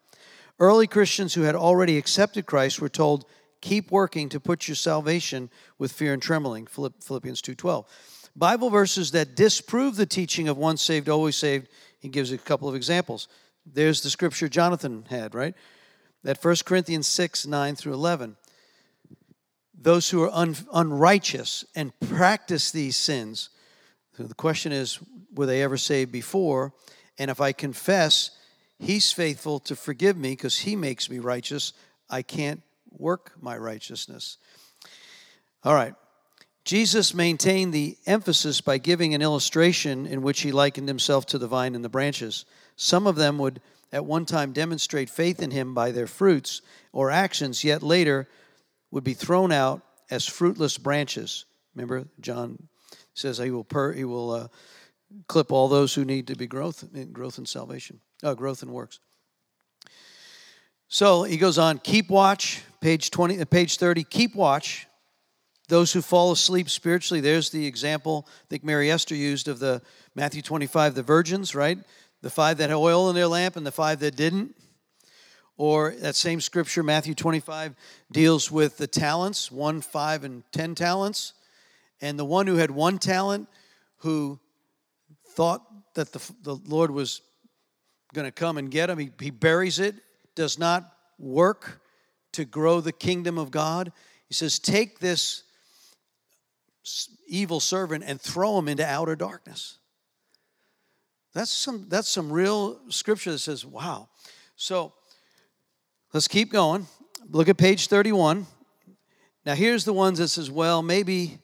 [0.60, 3.24] Early Christians who had already accepted Christ were told,
[3.60, 7.84] keep working to put your salvation with fear and trembling, Philippians 2.12.
[8.34, 12.68] Bible verses that disprove the teaching of once saved, always saved, he gives a couple
[12.68, 13.28] of examples.
[13.66, 15.54] There's the scripture Jonathan had, right?
[16.24, 18.36] That 1 Corinthians 6, 9 through 11.
[19.80, 23.50] Those who are un- unrighteous and practice these sins.
[24.16, 24.98] So the question is,
[25.34, 26.72] were they ever saved before?
[27.18, 28.30] And if I confess,
[28.78, 31.72] he's faithful to forgive me because he makes me righteous.
[32.08, 34.38] I can't work my righteousness.
[35.64, 35.94] All right.
[36.64, 41.46] Jesus maintained the emphasis by giving an illustration in which he likened himself to the
[41.46, 42.44] vine and the branches.
[42.76, 43.60] Some of them would
[43.90, 46.60] at one time demonstrate faith in him by their fruits
[46.92, 48.28] or actions, yet later
[48.90, 51.46] would be thrown out as fruitless branches.
[51.74, 52.68] Remember, John
[53.14, 54.48] says he will per, he will uh,
[55.26, 58.72] clip all those who need to be growth in growth and salvation, uh, growth and
[58.72, 59.00] works.
[60.88, 61.78] So he goes on.
[61.78, 64.04] Keep watch, page twenty, uh, page thirty.
[64.04, 64.88] Keep watch
[65.68, 69.82] those who fall asleep spiritually, there's the example I think Mary Esther used of the
[70.14, 71.78] Matthew 25, the virgins, right?
[72.22, 74.56] The five that had oil in their lamp and the five that didn't.
[75.58, 77.74] Or that same scripture, Matthew 25,
[78.10, 81.34] deals with the talents one, five, and ten talents.
[82.00, 83.48] And the one who had one talent,
[83.98, 84.38] who
[85.30, 85.62] thought
[85.94, 87.20] that the, the Lord was
[88.14, 89.94] going to come and get him, he, he buries it,
[90.34, 91.80] does not work
[92.32, 93.92] to grow the kingdom of God.
[94.28, 95.42] He says, Take this
[97.26, 99.78] evil servant and throw him into outer darkness.
[101.34, 104.08] That's some that's some real scripture that says, wow.
[104.56, 104.92] So
[106.12, 106.86] let's keep going.
[107.30, 108.46] Look at page 31.
[109.44, 111.38] Now here's the ones that says, well, maybe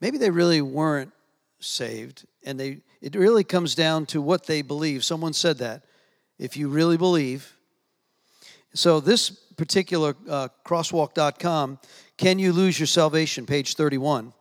[0.00, 1.12] maybe they really weren't
[1.60, 5.04] saved and they it really comes down to what they believe.
[5.04, 5.84] Someone said that.
[6.38, 7.56] If you really believe.
[8.74, 11.78] So this particular uh, crosswalk.com,
[12.16, 13.46] can you lose your salvation?
[13.46, 14.32] Page 31.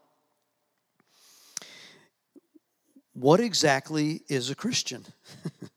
[3.20, 5.04] what exactly is a Christian?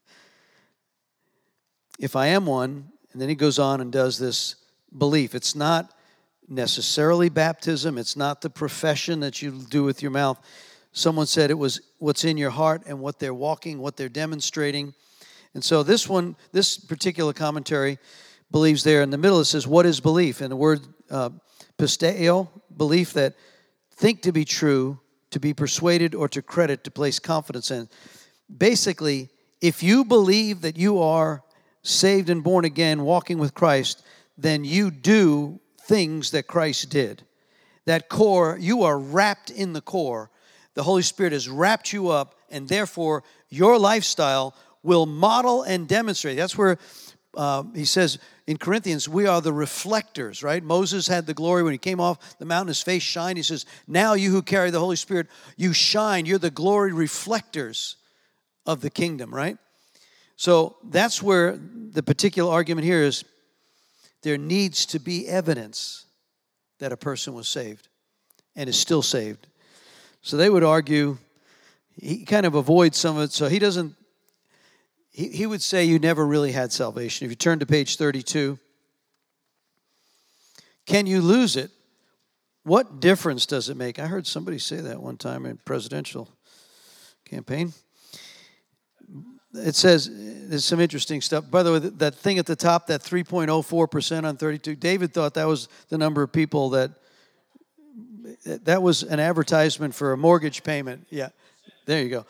[1.98, 4.56] if I am one, and then he goes on and does this
[4.96, 5.34] belief.
[5.34, 5.94] It's not
[6.48, 10.38] necessarily baptism, it's not the profession that you do with your mouth.
[10.92, 14.92] Someone said it was what's in your heart and what they're walking, what they're demonstrating.
[15.54, 17.98] And so this one, this particular commentary
[18.50, 20.40] believes there in the middle, it says, What is belief?
[20.40, 20.80] And the word
[21.10, 21.30] uh,
[21.78, 23.34] pisteo, belief that
[23.92, 27.88] think to be true, to be persuaded or to credit, to place confidence in.
[28.54, 29.28] Basically,
[29.60, 31.42] if you believe that you are
[31.82, 34.02] saved and born again, walking with Christ,
[34.36, 37.22] then you do things that Christ did.
[37.86, 40.30] That core, you are wrapped in the core.
[40.74, 46.36] The Holy Spirit has wrapped you up, and therefore your lifestyle will model and demonstrate.
[46.36, 46.78] That's where
[47.34, 50.62] uh, he says in Corinthians, we are the reflectors, right?
[50.62, 53.36] Moses had the glory when he came off the mountain, his face shined.
[53.36, 56.26] He says, Now you who carry the Holy Spirit, you shine.
[56.26, 57.96] You're the glory reflectors
[58.66, 59.56] of the kingdom, right?
[60.36, 63.24] So that's where the particular argument here is
[64.22, 66.06] there needs to be evidence
[66.78, 67.88] that a person was saved
[68.56, 69.46] and is still saved.
[70.22, 71.18] So they would argue,
[72.00, 73.94] he kind of avoids some of it, so he doesn't
[75.10, 77.24] he, he would say you never really had salvation.
[77.24, 78.58] If you turn to page 32,
[80.86, 81.70] can you lose it?
[82.62, 83.98] What difference does it make?
[83.98, 86.28] I heard somebody say that one time in presidential
[87.24, 87.72] campaign.
[89.54, 91.50] It says there's some interesting stuff.
[91.50, 95.48] By the way, that thing at the top, that 3.04% on 32, David thought that
[95.48, 96.92] was the number of people that
[98.44, 101.06] that was an advertisement for a mortgage payment.
[101.10, 101.30] Yeah,
[101.86, 102.26] there you go.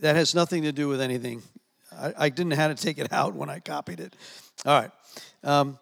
[0.00, 1.42] That has nothing to do with anything
[1.98, 4.14] I, I didn't have to take it out when I copied it.
[4.64, 4.90] All right.
[5.42, 5.78] Um,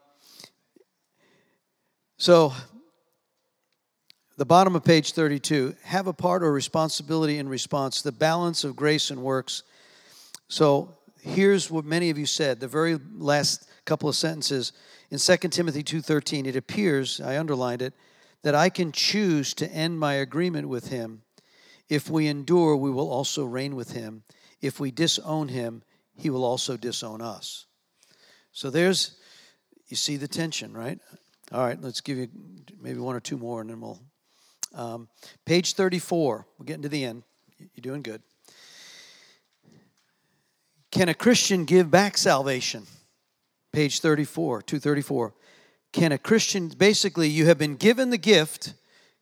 [2.18, 2.52] so,
[4.36, 8.76] the bottom of page 32 have a part or responsibility in response, the balance of
[8.76, 9.62] grace and works.
[10.48, 14.72] So, here's what many of you said, the very last couple of sentences
[15.10, 17.94] in 2 Timothy 2:13, it appears, I underlined it,
[18.42, 21.22] that I can choose to end my agreement with him.
[21.88, 24.22] If we endure, we will also reign with him.
[24.60, 25.82] If we disown him,
[26.20, 27.66] he will also disown us.
[28.52, 29.16] So there's
[29.88, 30.98] you see the tension, right?
[31.50, 32.28] All right, let's give you
[32.80, 33.98] maybe one or two more and then we'll
[34.74, 35.08] um,
[35.46, 36.46] page 34.
[36.58, 37.24] We're getting to the end.
[37.58, 38.22] You're doing good.
[40.92, 42.86] Can a Christian give back salvation?
[43.72, 45.34] Page 34, 234.
[45.92, 48.74] Can a Christian, basically, you have been given the gift,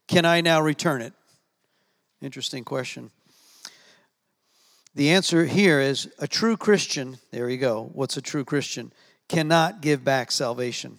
[0.06, 1.12] can I now return it?
[2.20, 3.10] Interesting question.
[4.98, 7.88] The answer here is a true Christian, there you go.
[7.92, 8.92] What's a true Christian?
[9.28, 10.98] Cannot give back salvation.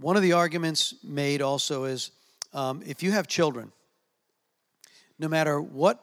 [0.00, 2.10] One of the arguments made also is
[2.54, 3.70] um, if you have children,
[5.18, 6.02] no matter what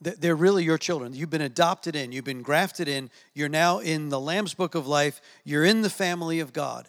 [0.00, 1.12] they're really your children.
[1.12, 4.86] You've been adopted in, you've been grafted in, you're now in the Lamb's Book of
[4.86, 6.88] Life, you're in the family of God.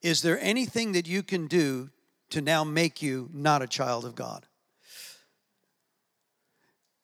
[0.00, 1.90] Is there anything that you can do
[2.30, 4.46] to now make you not a child of God?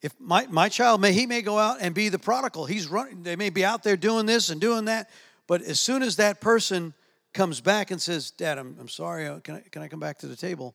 [0.05, 2.67] If my, my child may he may go out and be the prodigal.
[2.67, 5.09] He's running, they may be out there doing this and doing that,
[5.47, 6.93] but as soon as that person
[7.33, 10.19] comes back and says, Dad, I'm, I'm sorry, uh, can I, can I come back
[10.19, 10.75] to the table?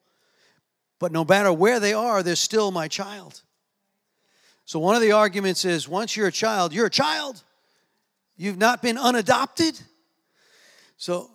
[0.98, 3.44] But no matter where they are, they're still my child.
[4.66, 7.44] So, one of the arguments is once you're a child, you're a child.
[8.36, 9.80] You've not been unadopted.
[10.98, 11.30] So,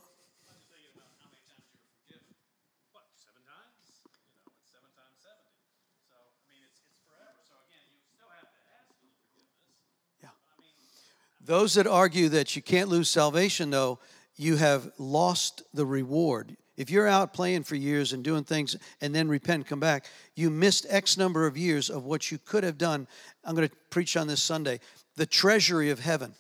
[11.45, 13.99] Those that argue that you can't lose salvation, though,
[14.37, 16.57] you have lost the reward.
[16.77, 20.51] If you're out playing for years and doing things and then repent, come back, you
[20.51, 23.07] missed X number of years of what you could have done.
[23.45, 24.81] I'm going to preach on this Sunday
[25.17, 26.35] the treasury of heaven.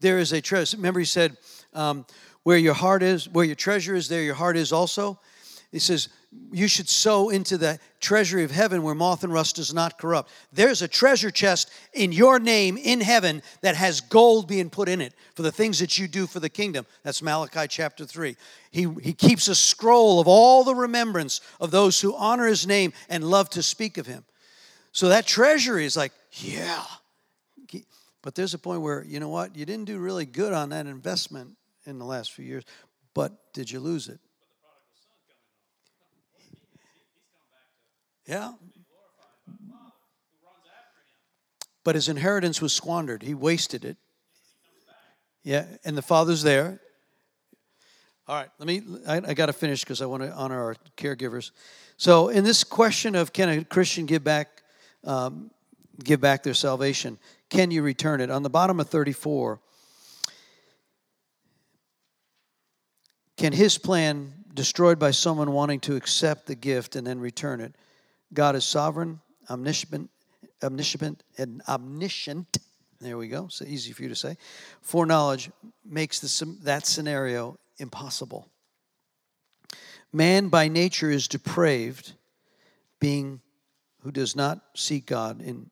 [0.00, 0.76] There is a treasure.
[0.76, 1.36] Remember, he said,
[1.74, 2.06] um,
[2.44, 5.20] Where your heart is, where your treasure is, there your heart is also.
[5.70, 6.08] He says,
[6.52, 10.30] you should sow into the treasury of heaven where moth and rust does not corrupt.
[10.52, 15.00] There's a treasure chest in your name in heaven that has gold being put in
[15.00, 16.86] it for the things that you do for the kingdom.
[17.02, 18.36] That's Malachi chapter 3.
[18.70, 22.92] He, he keeps a scroll of all the remembrance of those who honor his name
[23.08, 24.24] and love to speak of him.
[24.92, 26.84] So that treasury is like, yeah.
[28.20, 30.86] But there's a point where, you know what, you didn't do really good on that
[30.86, 31.56] investment
[31.86, 32.64] in the last few years,
[33.14, 34.18] but did you lose it?
[38.28, 38.52] Yeah.
[41.82, 43.22] But his inheritance was squandered.
[43.22, 43.96] He wasted it.
[45.42, 46.80] Yeah, and the father's there.
[48.26, 50.76] All right, let me, I, I got to finish because I want to honor our
[50.98, 51.52] caregivers.
[51.96, 54.62] So, in this question of can a Christian give back,
[55.04, 55.50] um,
[56.04, 57.18] give back their salvation,
[57.48, 58.30] can you return it?
[58.30, 59.58] On the bottom of 34,
[63.38, 67.74] can his plan destroyed by someone wanting to accept the gift and then return it?
[68.32, 70.10] God is sovereign, omniscient,
[70.62, 72.58] omniscient, and omniscient.
[73.00, 73.48] There we go.
[73.48, 74.36] So easy for you to say.
[74.82, 75.50] Foreknowledge
[75.84, 76.20] makes
[76.62, 78.48] that scenario impossible.
[80.12, 82.14] Man by nature is depraved,
[82.98, 83.40] being
[84.02, 85.70] who does not seek God in,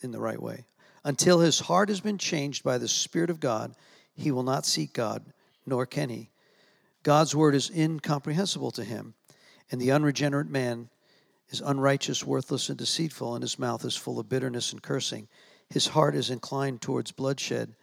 [0.00, 0.64] in the right way.
[1.04, 3.74] Until his heart has been changed by the Spirit of God,
[4.14, 5.22] he will not seek God,
[5.66, 6.30] nor can he.
[7.02, 9.14] God's word is incomprehensible to him,
[9.70, 10.88] and the unregenerate man
[11.54, 15.28] is unrighteous, worthless, and deceitful, and his mouth is full of bitterness and cursing.
[15.70, 17.76] His heart is inclined towards bloodshed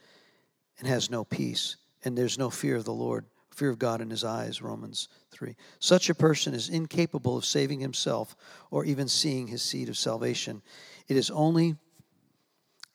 [0.77, 4.09] and has no peace, and there's no fear of the Lord, fear of God in
[4.09, 5.55] his eyes, Romans 3.
[5.79, 8.35] Such a person is incapable of saving himself
[8.71, 10.61] or even seeing his seed of salvation.
[11.07, 11.77] It is only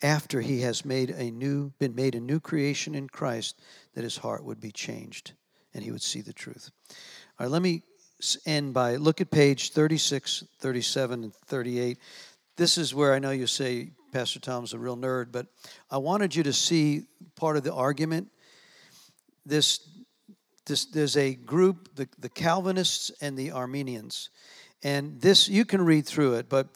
[0.02, 3.58] after he has made a new been made a new creation in Christ
[3.94, 5.32] that his heart would be changed
[5.72, 6.70] and he would see the truth.
[7.38, 7.82] All right, let me
[8.46, 11.98] end by look at page 36, 37, and 38.
[12.56, 15.46] This is where I know you say Pastor Tom's a real nerd, but
[15.90, 17.02] I wanted you to see
[17.34, 18.28] part of the argument.
[19.44, 19.80] This,
[20.64, 24.30] this there's a group, the, the Calvinists and the Arminians.
[24.82, 26.68] And this, you can read through it, but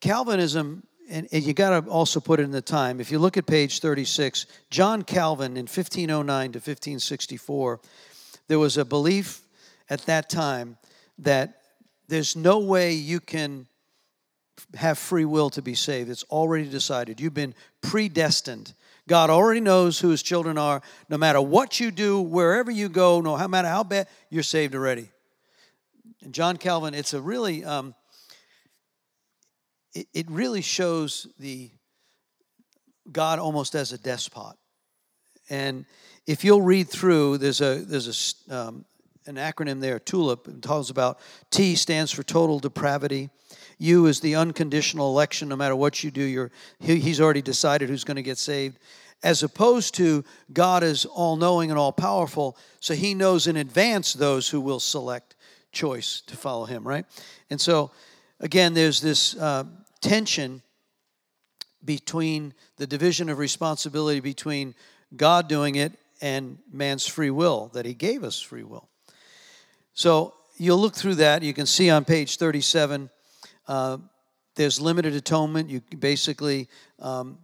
[0.00, 3.00] Calvinism, and, you got to also put it in the time.
[3.00, 7.80] If you look at page 36, John Calvin in 1509 to 1564,
[8.48, 9.45] there was a belief
[9.88, 10.76] at that time
[11.18, 11.62] that
[12.08, 13.66] there's no way you can
[14.74, 16.10] have free will to be saved.
[16.10, 17.20] It's already decided.
[17.20, 18.72] You've been predestined.
[19.08, 20.82] God already knows who his children are.
[21.08, 25.10] No matter what you do, wherever you go, no matter how bad, you're saved already.
[26.22, 27.94] And John Calvin, it's a really, um,
[29.94, 31.70] it, it really shows the
[33.10, 34.56] God almost as a despot.
[35.48, 35.84] And
[36.26, 38.84] if you'll read through, there's a there's a um,
[39.26, 40.48] an acronym there, TULIP.
[40.48, 41.18] It talks about
[41.50, 43.30] T stands for total depravity.
[43.78, 45.48] U is the unconditional election.
[45.48, 48.78] No matter what you do, you're, he, he's already decided who's going to get saved.
[49.22, 54.12] As opposed to God is all knowing and all powerful, so he knows in advance
[54.12, 55.34] those who will select
[55.72, 57.06] choice to follow him, right?
[57.50, 57.90] And so,
[58.40, 59.64] again, there's this uh,
[60.00, 60.62] tension
[61.84, 64.74] between the division of responsibility between
[65.16, 68.88] God doing it and man's free will, that he gave us free will.
[69.96, 71.42] So you'll look through that.
[71.42, 73.08] You can see on page 37,
[73.66, 73.96] uh,
[74.54, 75.70] there's limited atonement.
[75.70, 76.68] You basically,
[76.98, 77.38] um,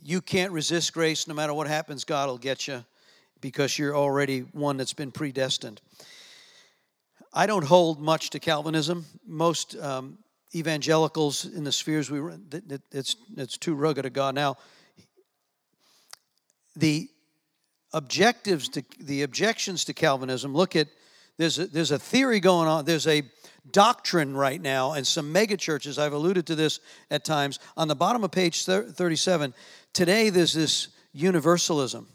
[0.00, 1.26] you can't resist grace.
[1.26, 2.84] No matter what happens, God will get you
[3.40, 5.80] because you're already one that's been predestined.
[7.34, 9.04] I don't hold much to Calvinism.
[9.26, 10.18] Most um,
[10.54, 12.20] evangelicals in the spheres we
[12.92, 14.36] it's it's too rugged a God.
[14.36, 14.58] Now,
[16.76, 17.08] the
[17.92, 20.54] objectives to the objections to Calvinism.
[20.54, 20.86] Look at
[21.38, 22.84] there's a, there's a theory going on.
[22.84, 23.22] There's a
[23.70, 25.98] doctrine right now, and some megachurches.
[25.98, 26.80] I've alluded to this
[27.10, 29.54] at times on the bottom of page 37.
[29.92, 32.08] Today, there's this universalism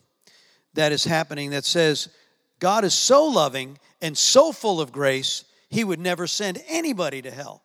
[0.74, 2.10] that is happening that says
[2.60, 7.32] God is so loving and so full of grace, He would never send anybody to
[7.32, 7.64] hell.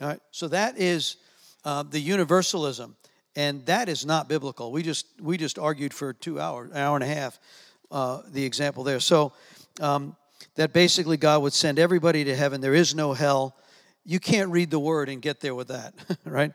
[0.00, 1.16] All right, so that is
[1.64, 2.96] uh, the universalism,
[3.36, 4.72] and that is not biblical.
[4.72, 7.38] We just we just argued for two hours, an hour and a half,
[7.90, 9.00] uh, the example there.
[9.00, 9.32] So
[9.80, 10.16] um,
[10.56, 12.60] that basically God would send everybody to heaven.
[12.60, 13.56] There is no hell.
[14.04, 15.94] You can't read the word and get there with that,
[16.24, 16.52] right?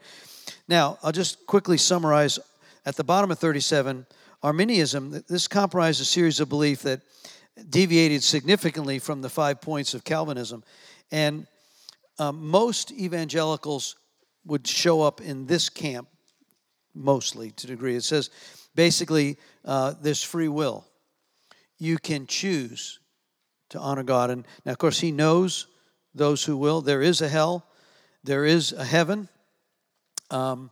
[0.68, 2.39] Now I'll just quickly summarize
[2.86, 4.05] at the bottom of 37.
[4.43, 5.24] Arminianism.
[5.28, 7.01] This comprised a series of beliefs that
[7.70, 10.63] deviated significantly from the five points of Calvinism,
[11.11, 11.47] and
[12.20, 13.95] um, most evangelicals
[14.45, 16.07] would show up in this camp
[16.93, 17.95] mostly to degree.
[17.95, 18.30] It says
[18.76, 20.86] basically uh, there's free will.
[21.80, 22.99] You can choose
[23.70, 24.30] to honor God.
[24.30, 25.68] And now, of course, He knows
[26.13, 26.82] those who will.
[26.82, 27.65] There is a hell,
[28.24, 29.30] there is a heaven.
[30.30, 30.72] Um,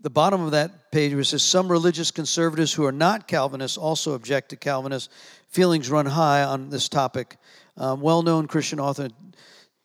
[0.00, 4.14] the bottom of that page where says some religious conservatives who are not Calvinists also
[4.14, 5.08] object to Calvinists.
[5.48, 7.36] Feelings run high on this topic.
[7.76, 9.08] Um, well known Christian author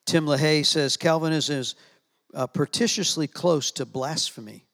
[0.07, 1.75] Tim LaHaye says Calvinism is
[2.33, 4.65] uh, pertitiously close to blasphemy.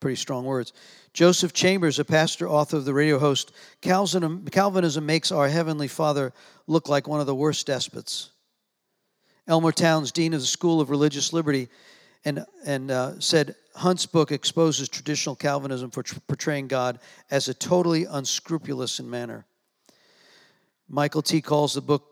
[0.00, 0.72] Pretty strong words.
[1.12, 6.32] Joseph Chambers, a pastor, author of the radio host, Calvinism, makes our Heavenly Father
[6.66, 8.30] look like one of the worst despots.
[9.48, 11.68] Elmer Towns, dean of the School of Religious Liberty,
[12.24, 16.98] and, and uh, said Hunt's book exposes traditional Calvinism for tr- portraying God
[17.30, 19.46] as a totally unscrupulous in manner.
[20.88, 21.40] Michael T.
[21.40, 22.04] calls the book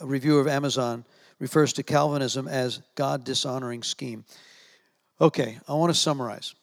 [0.00, 1.04] a review of Amazon
[1.38, 4.24] refers to Calvinism as God dishonoring scheme.
[5.20, 6.54] Okay, I want to summarize.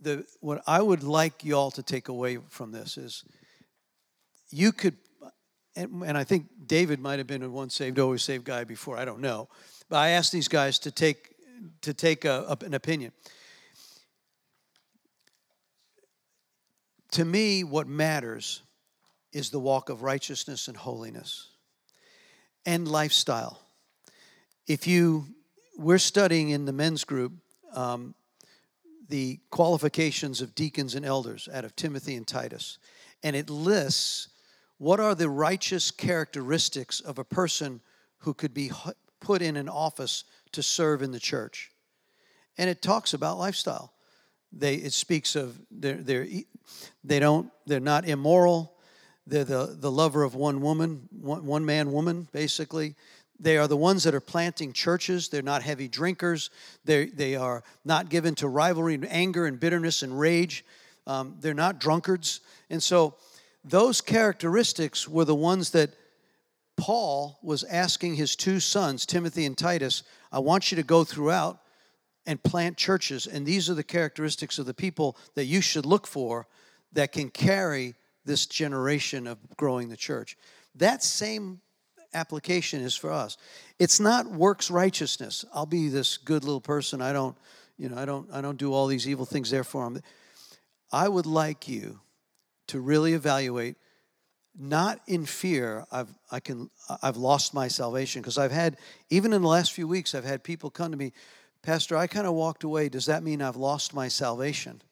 [0.00, 3.24] The, what I would like y'all to take away from this is
[4.50, 4.96] you could,
[5.74, 8.96] and, and I think David might have been a once saved, always saved guy before,
[8.96, 9.48] I don't know.
[9.88, 11.34] But I asked these guys to take,
[11.82, 13.12] to take a, a, an opinion.
[17.12, 18.62] To me, what matters
[19.32, 21.48] is the walk of righteousness and holiness
[22.64, 23.60] and lifestyle.
[24.66, 25.26] If you,
[25.76, 27.32] we're studying in the men's group
[27.72, 28.14] um,
[29.08, 32.78] the qualifications of deacons and elders out of Timothy and Titus,
[33.22, 34.28] and it lists
[34.78, 37.80] what are the righteous characteristics of a person
[38.18, 38.70] who could be
[39.20, 41.70] put in an office to serve in the church.
[42.56, 43.92] And it talks about lifestyle.
[44.52, 46.26] They, it speaks of they're, they're,
[47.04, 48.74] they don't, they're not immoral,
[49.26, 52.94] they're the, the lover of one woman, one, one man, woman, basically.
[53.40, 55.28] They are the ones that are planting churches.
[55.28, 56.50] They're not heavy drinkers.
[56.84, 60.64] They, they are not given to rivalry and anger and bitterness and rage.
[61.06, 62.40] Um, they're not drunkards.
[62.68, 63.14] And so
[63.64, 65.94] those characteristics were the ones that
[66.76, 71.60] Paul was asking his two sons, Timothy and Titus, I want you to go throughout
[72.26, 73.26] and plant churches.
[73.26, 76.46] And these are the characteristics of the people that you should look for
[76.92, 80.36] that can carry this generation of growing the church.
[80.74, 81.60] That same
[82.14, 83.36] application is for us.
[83.78, 85.44] It's not works righteousness.
[85.52, 87.00] I'll be this good little person.
[87.02, 87.36] I don't,
[87.76, 90.00] you know, I don't I don't do all these evil things therefore I'm
[90.90, 92.00] I would like you
[92.68, 93.76] to really evaluate
[94.58, 96.70] not in fear I've I can
[97.02, 98.76] I've lost my salvation because I've had
[99.10, 101.12] even in the last few weeks I've had people come to me
[101.62, 104.82] pastor I kind of walked away does that mean I've lost my salvation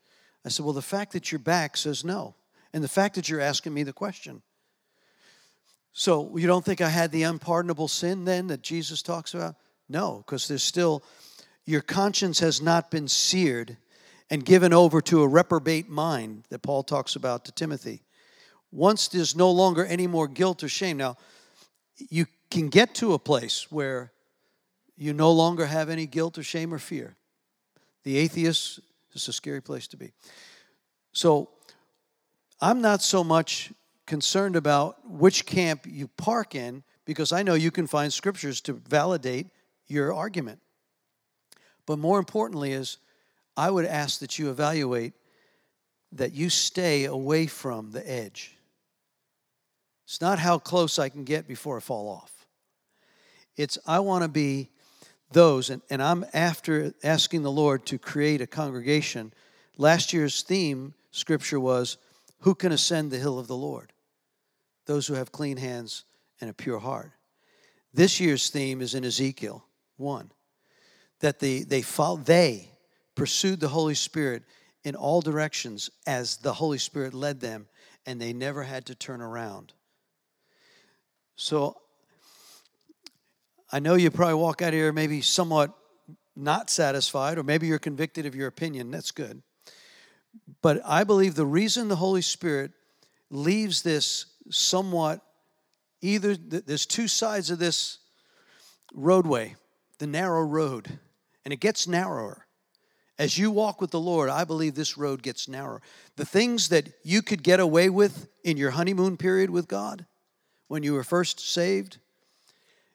[0.44, 2.36] I said well the fact that you're back says no
[2.76, 4.42] and the fact that you're asking me the question.
[5.98, 9.54] So, you don't think I had the unpardonable sin then that Jesus talks about?
[9.88, 11.02] No, because there's still,
[11.64, 13.78] your conscience has not been seared
[14.28, 18.02] and given over to a reprobate mind that Paul talks about to Timothy.
[18.70, 20.98] Once there's no longer any more guilt or shame.
[20.98, 21.16] Now,
[22.10, 24.12] you can get to a place where
[24.98, 27.16] you no longer have any guilt or shame or fear.
[28.04, 28.80] The atheist
[29.14, 30.12] is a scary place to be.
[31.12, 31.48] So,
[32.60, 33.72] I'm not so much
[34.06, 38.74] concerned about which camp you park in because I know you can find scriptures to
[38.74, 39.48] validate
[39.86, 40.60] your argument.
[41.86, 42.98] But more importantly is
[43.56, 45.14] I would ask that you evaluate
[46.12, 48.56] that you stay away from the edge.
[50.04, 52.46] It's not how close I can get before I fall off.
[53.56, 54.70] It's I want to be
[55.32, 59.32] those, and, and I'm after asking the Lord to create a congregation.
[59.76, 61.98] Last year's theme scripture was
[62.40, 63.92] Who can ascend the hill of the Lord?
[64.86, 66.04] Those who have clean hands
[66.40, 67.12] and a pure heart.
[67.92, 69.64] This year's theme is in Ezekiel
[69.96, 70.30] 1
[71.20, 72.70] that the, they, follow, they
[73.14, 74.42] pursued the Holy Spirit
[74.84, 77.66] in all directions as the Holy Spirit led them,
[78.04, 79.72] and they never had to turn around.
[81.36, 81.76] So
[83.72, 85.72] I know you probably walk out of here maybe somewhat
[86.36, 88.90] not satisfied, or maybe you're convicted of your opinion.
[88.90, 89.42] That's good.
[90.60, 92.72] But I believe the reason the Holy Spirit
[93.30, 95.20] leaves this somewhat
[96.00, 97.98] either, there's two sides of this
[98.94, 99.56] roadway,
[99.98, 100.98] the narrow road,
[101.44, 102.46] and it gets narrower.
[103.18, 105.80] As you walk with the Lord, I believe this road gets narrower.
[106.16, 110.04] The things that you could get away with in your honeymoon period with God
[110.68, 111.98] when you were first saved,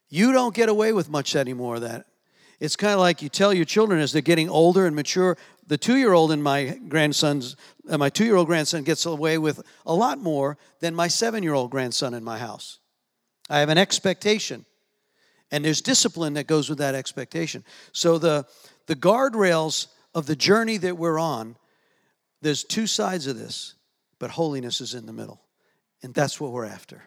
[0.09, 2.05] you don't get away with much anymore that.
[2.61, 5.35] It's kind of like you tell your children as they're getting older and mature.
[5.65, 7.55] The two year old in my grandson's,
[7.89, 11.41] uh, my two year old grandson gets away with a lot more than my seven
[11.41, 12.77] year old grandson in my house.
[13.49, 14.63] I have an expectation,
[15.49, 17.63] and there's discipline that goes with that expectation.
[17.93, 18.45] So the,
[18.85, 21.55] the guardrails of the journey that we're on,
[22.43, 23.73] there's two sides of this,
[24.19, 25.41] but holiness is in the middle.
[26.03, 27.01] And that's what we're after.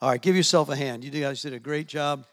[0.00, 1.04] All right, give yourself a hand.
[1.04, 2.24] You guys did a great job.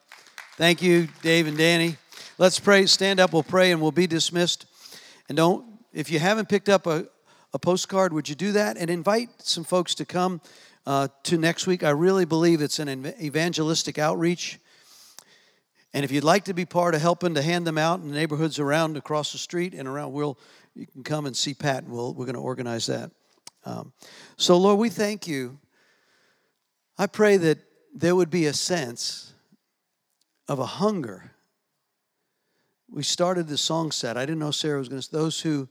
[0.58, 1.98] Thank you, Dave and Danny.
[2.38, 2.86] Let's pray.
[2.86, 4.66] Stand up, we'll pray, and we'll be dismissed.
[5.30, 7.06] And don't, if you haven't picked up a,
[7.54, 8.78] a postcard, would you do that?
[8.78, 10.42] And invite some folks to come
[10.86, 11.84] uh, to next week.
[11.84, 14.60] I really believe it's an evangelistic outreach.
[15.94, 18.16] And if you'd like to be part of helping to hand them out in the
[18.16, 20.38] neighborhoods around across the street and around, we'll,
[20.76, 23.12] you can come and see Pat, we'll, we're going to organize that.
[23.64, 23.94] Um,
[24.38, 25.58] so, Lord, we thank you
[26.98, 27.60] I pray that
[27.94, 29.34] there would be a sense
[30.48, 31.32] of a hunger.
[32.90, 34.18] We started the song set.
[34.18, 35.12] I didn't know Sarah was going to.
[35.12, 35.68] Those who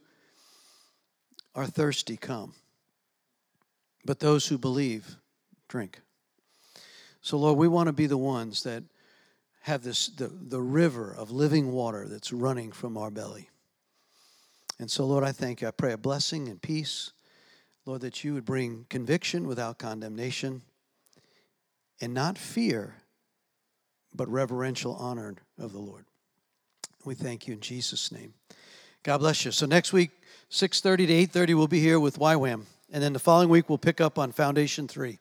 [1.54, 2.54] are thirsty, come.
[4.04, 5.16] But those who believe,
[5.68, 6.00] drink.
[7.22, 8.82] So, Lord, we want to be the ones that
[9.62, 13.48] have this the, the river of living water that's running from our belly.
[14.78, 15.68] And so, Lord, I thank you.
[15.68, 17.12] I pray a blessing and peace.
[17.86, 20.62] Lord, that you would bring conviction without condemnation
[22.00, 22.96] and not fear,
[24.14, 26.06] but reverential honor of the Lord.
[27.04, 28.34] We thank you in Jesus' name.
[29.02, 29.52] God bless you.
[29.52, 30.10] So next week,
[30.50, 32.66] 6:30 to 8:30, we'll be here with YWAM.
[32.92, 35.18] And then the following week, we'll pick up on Foundation 3.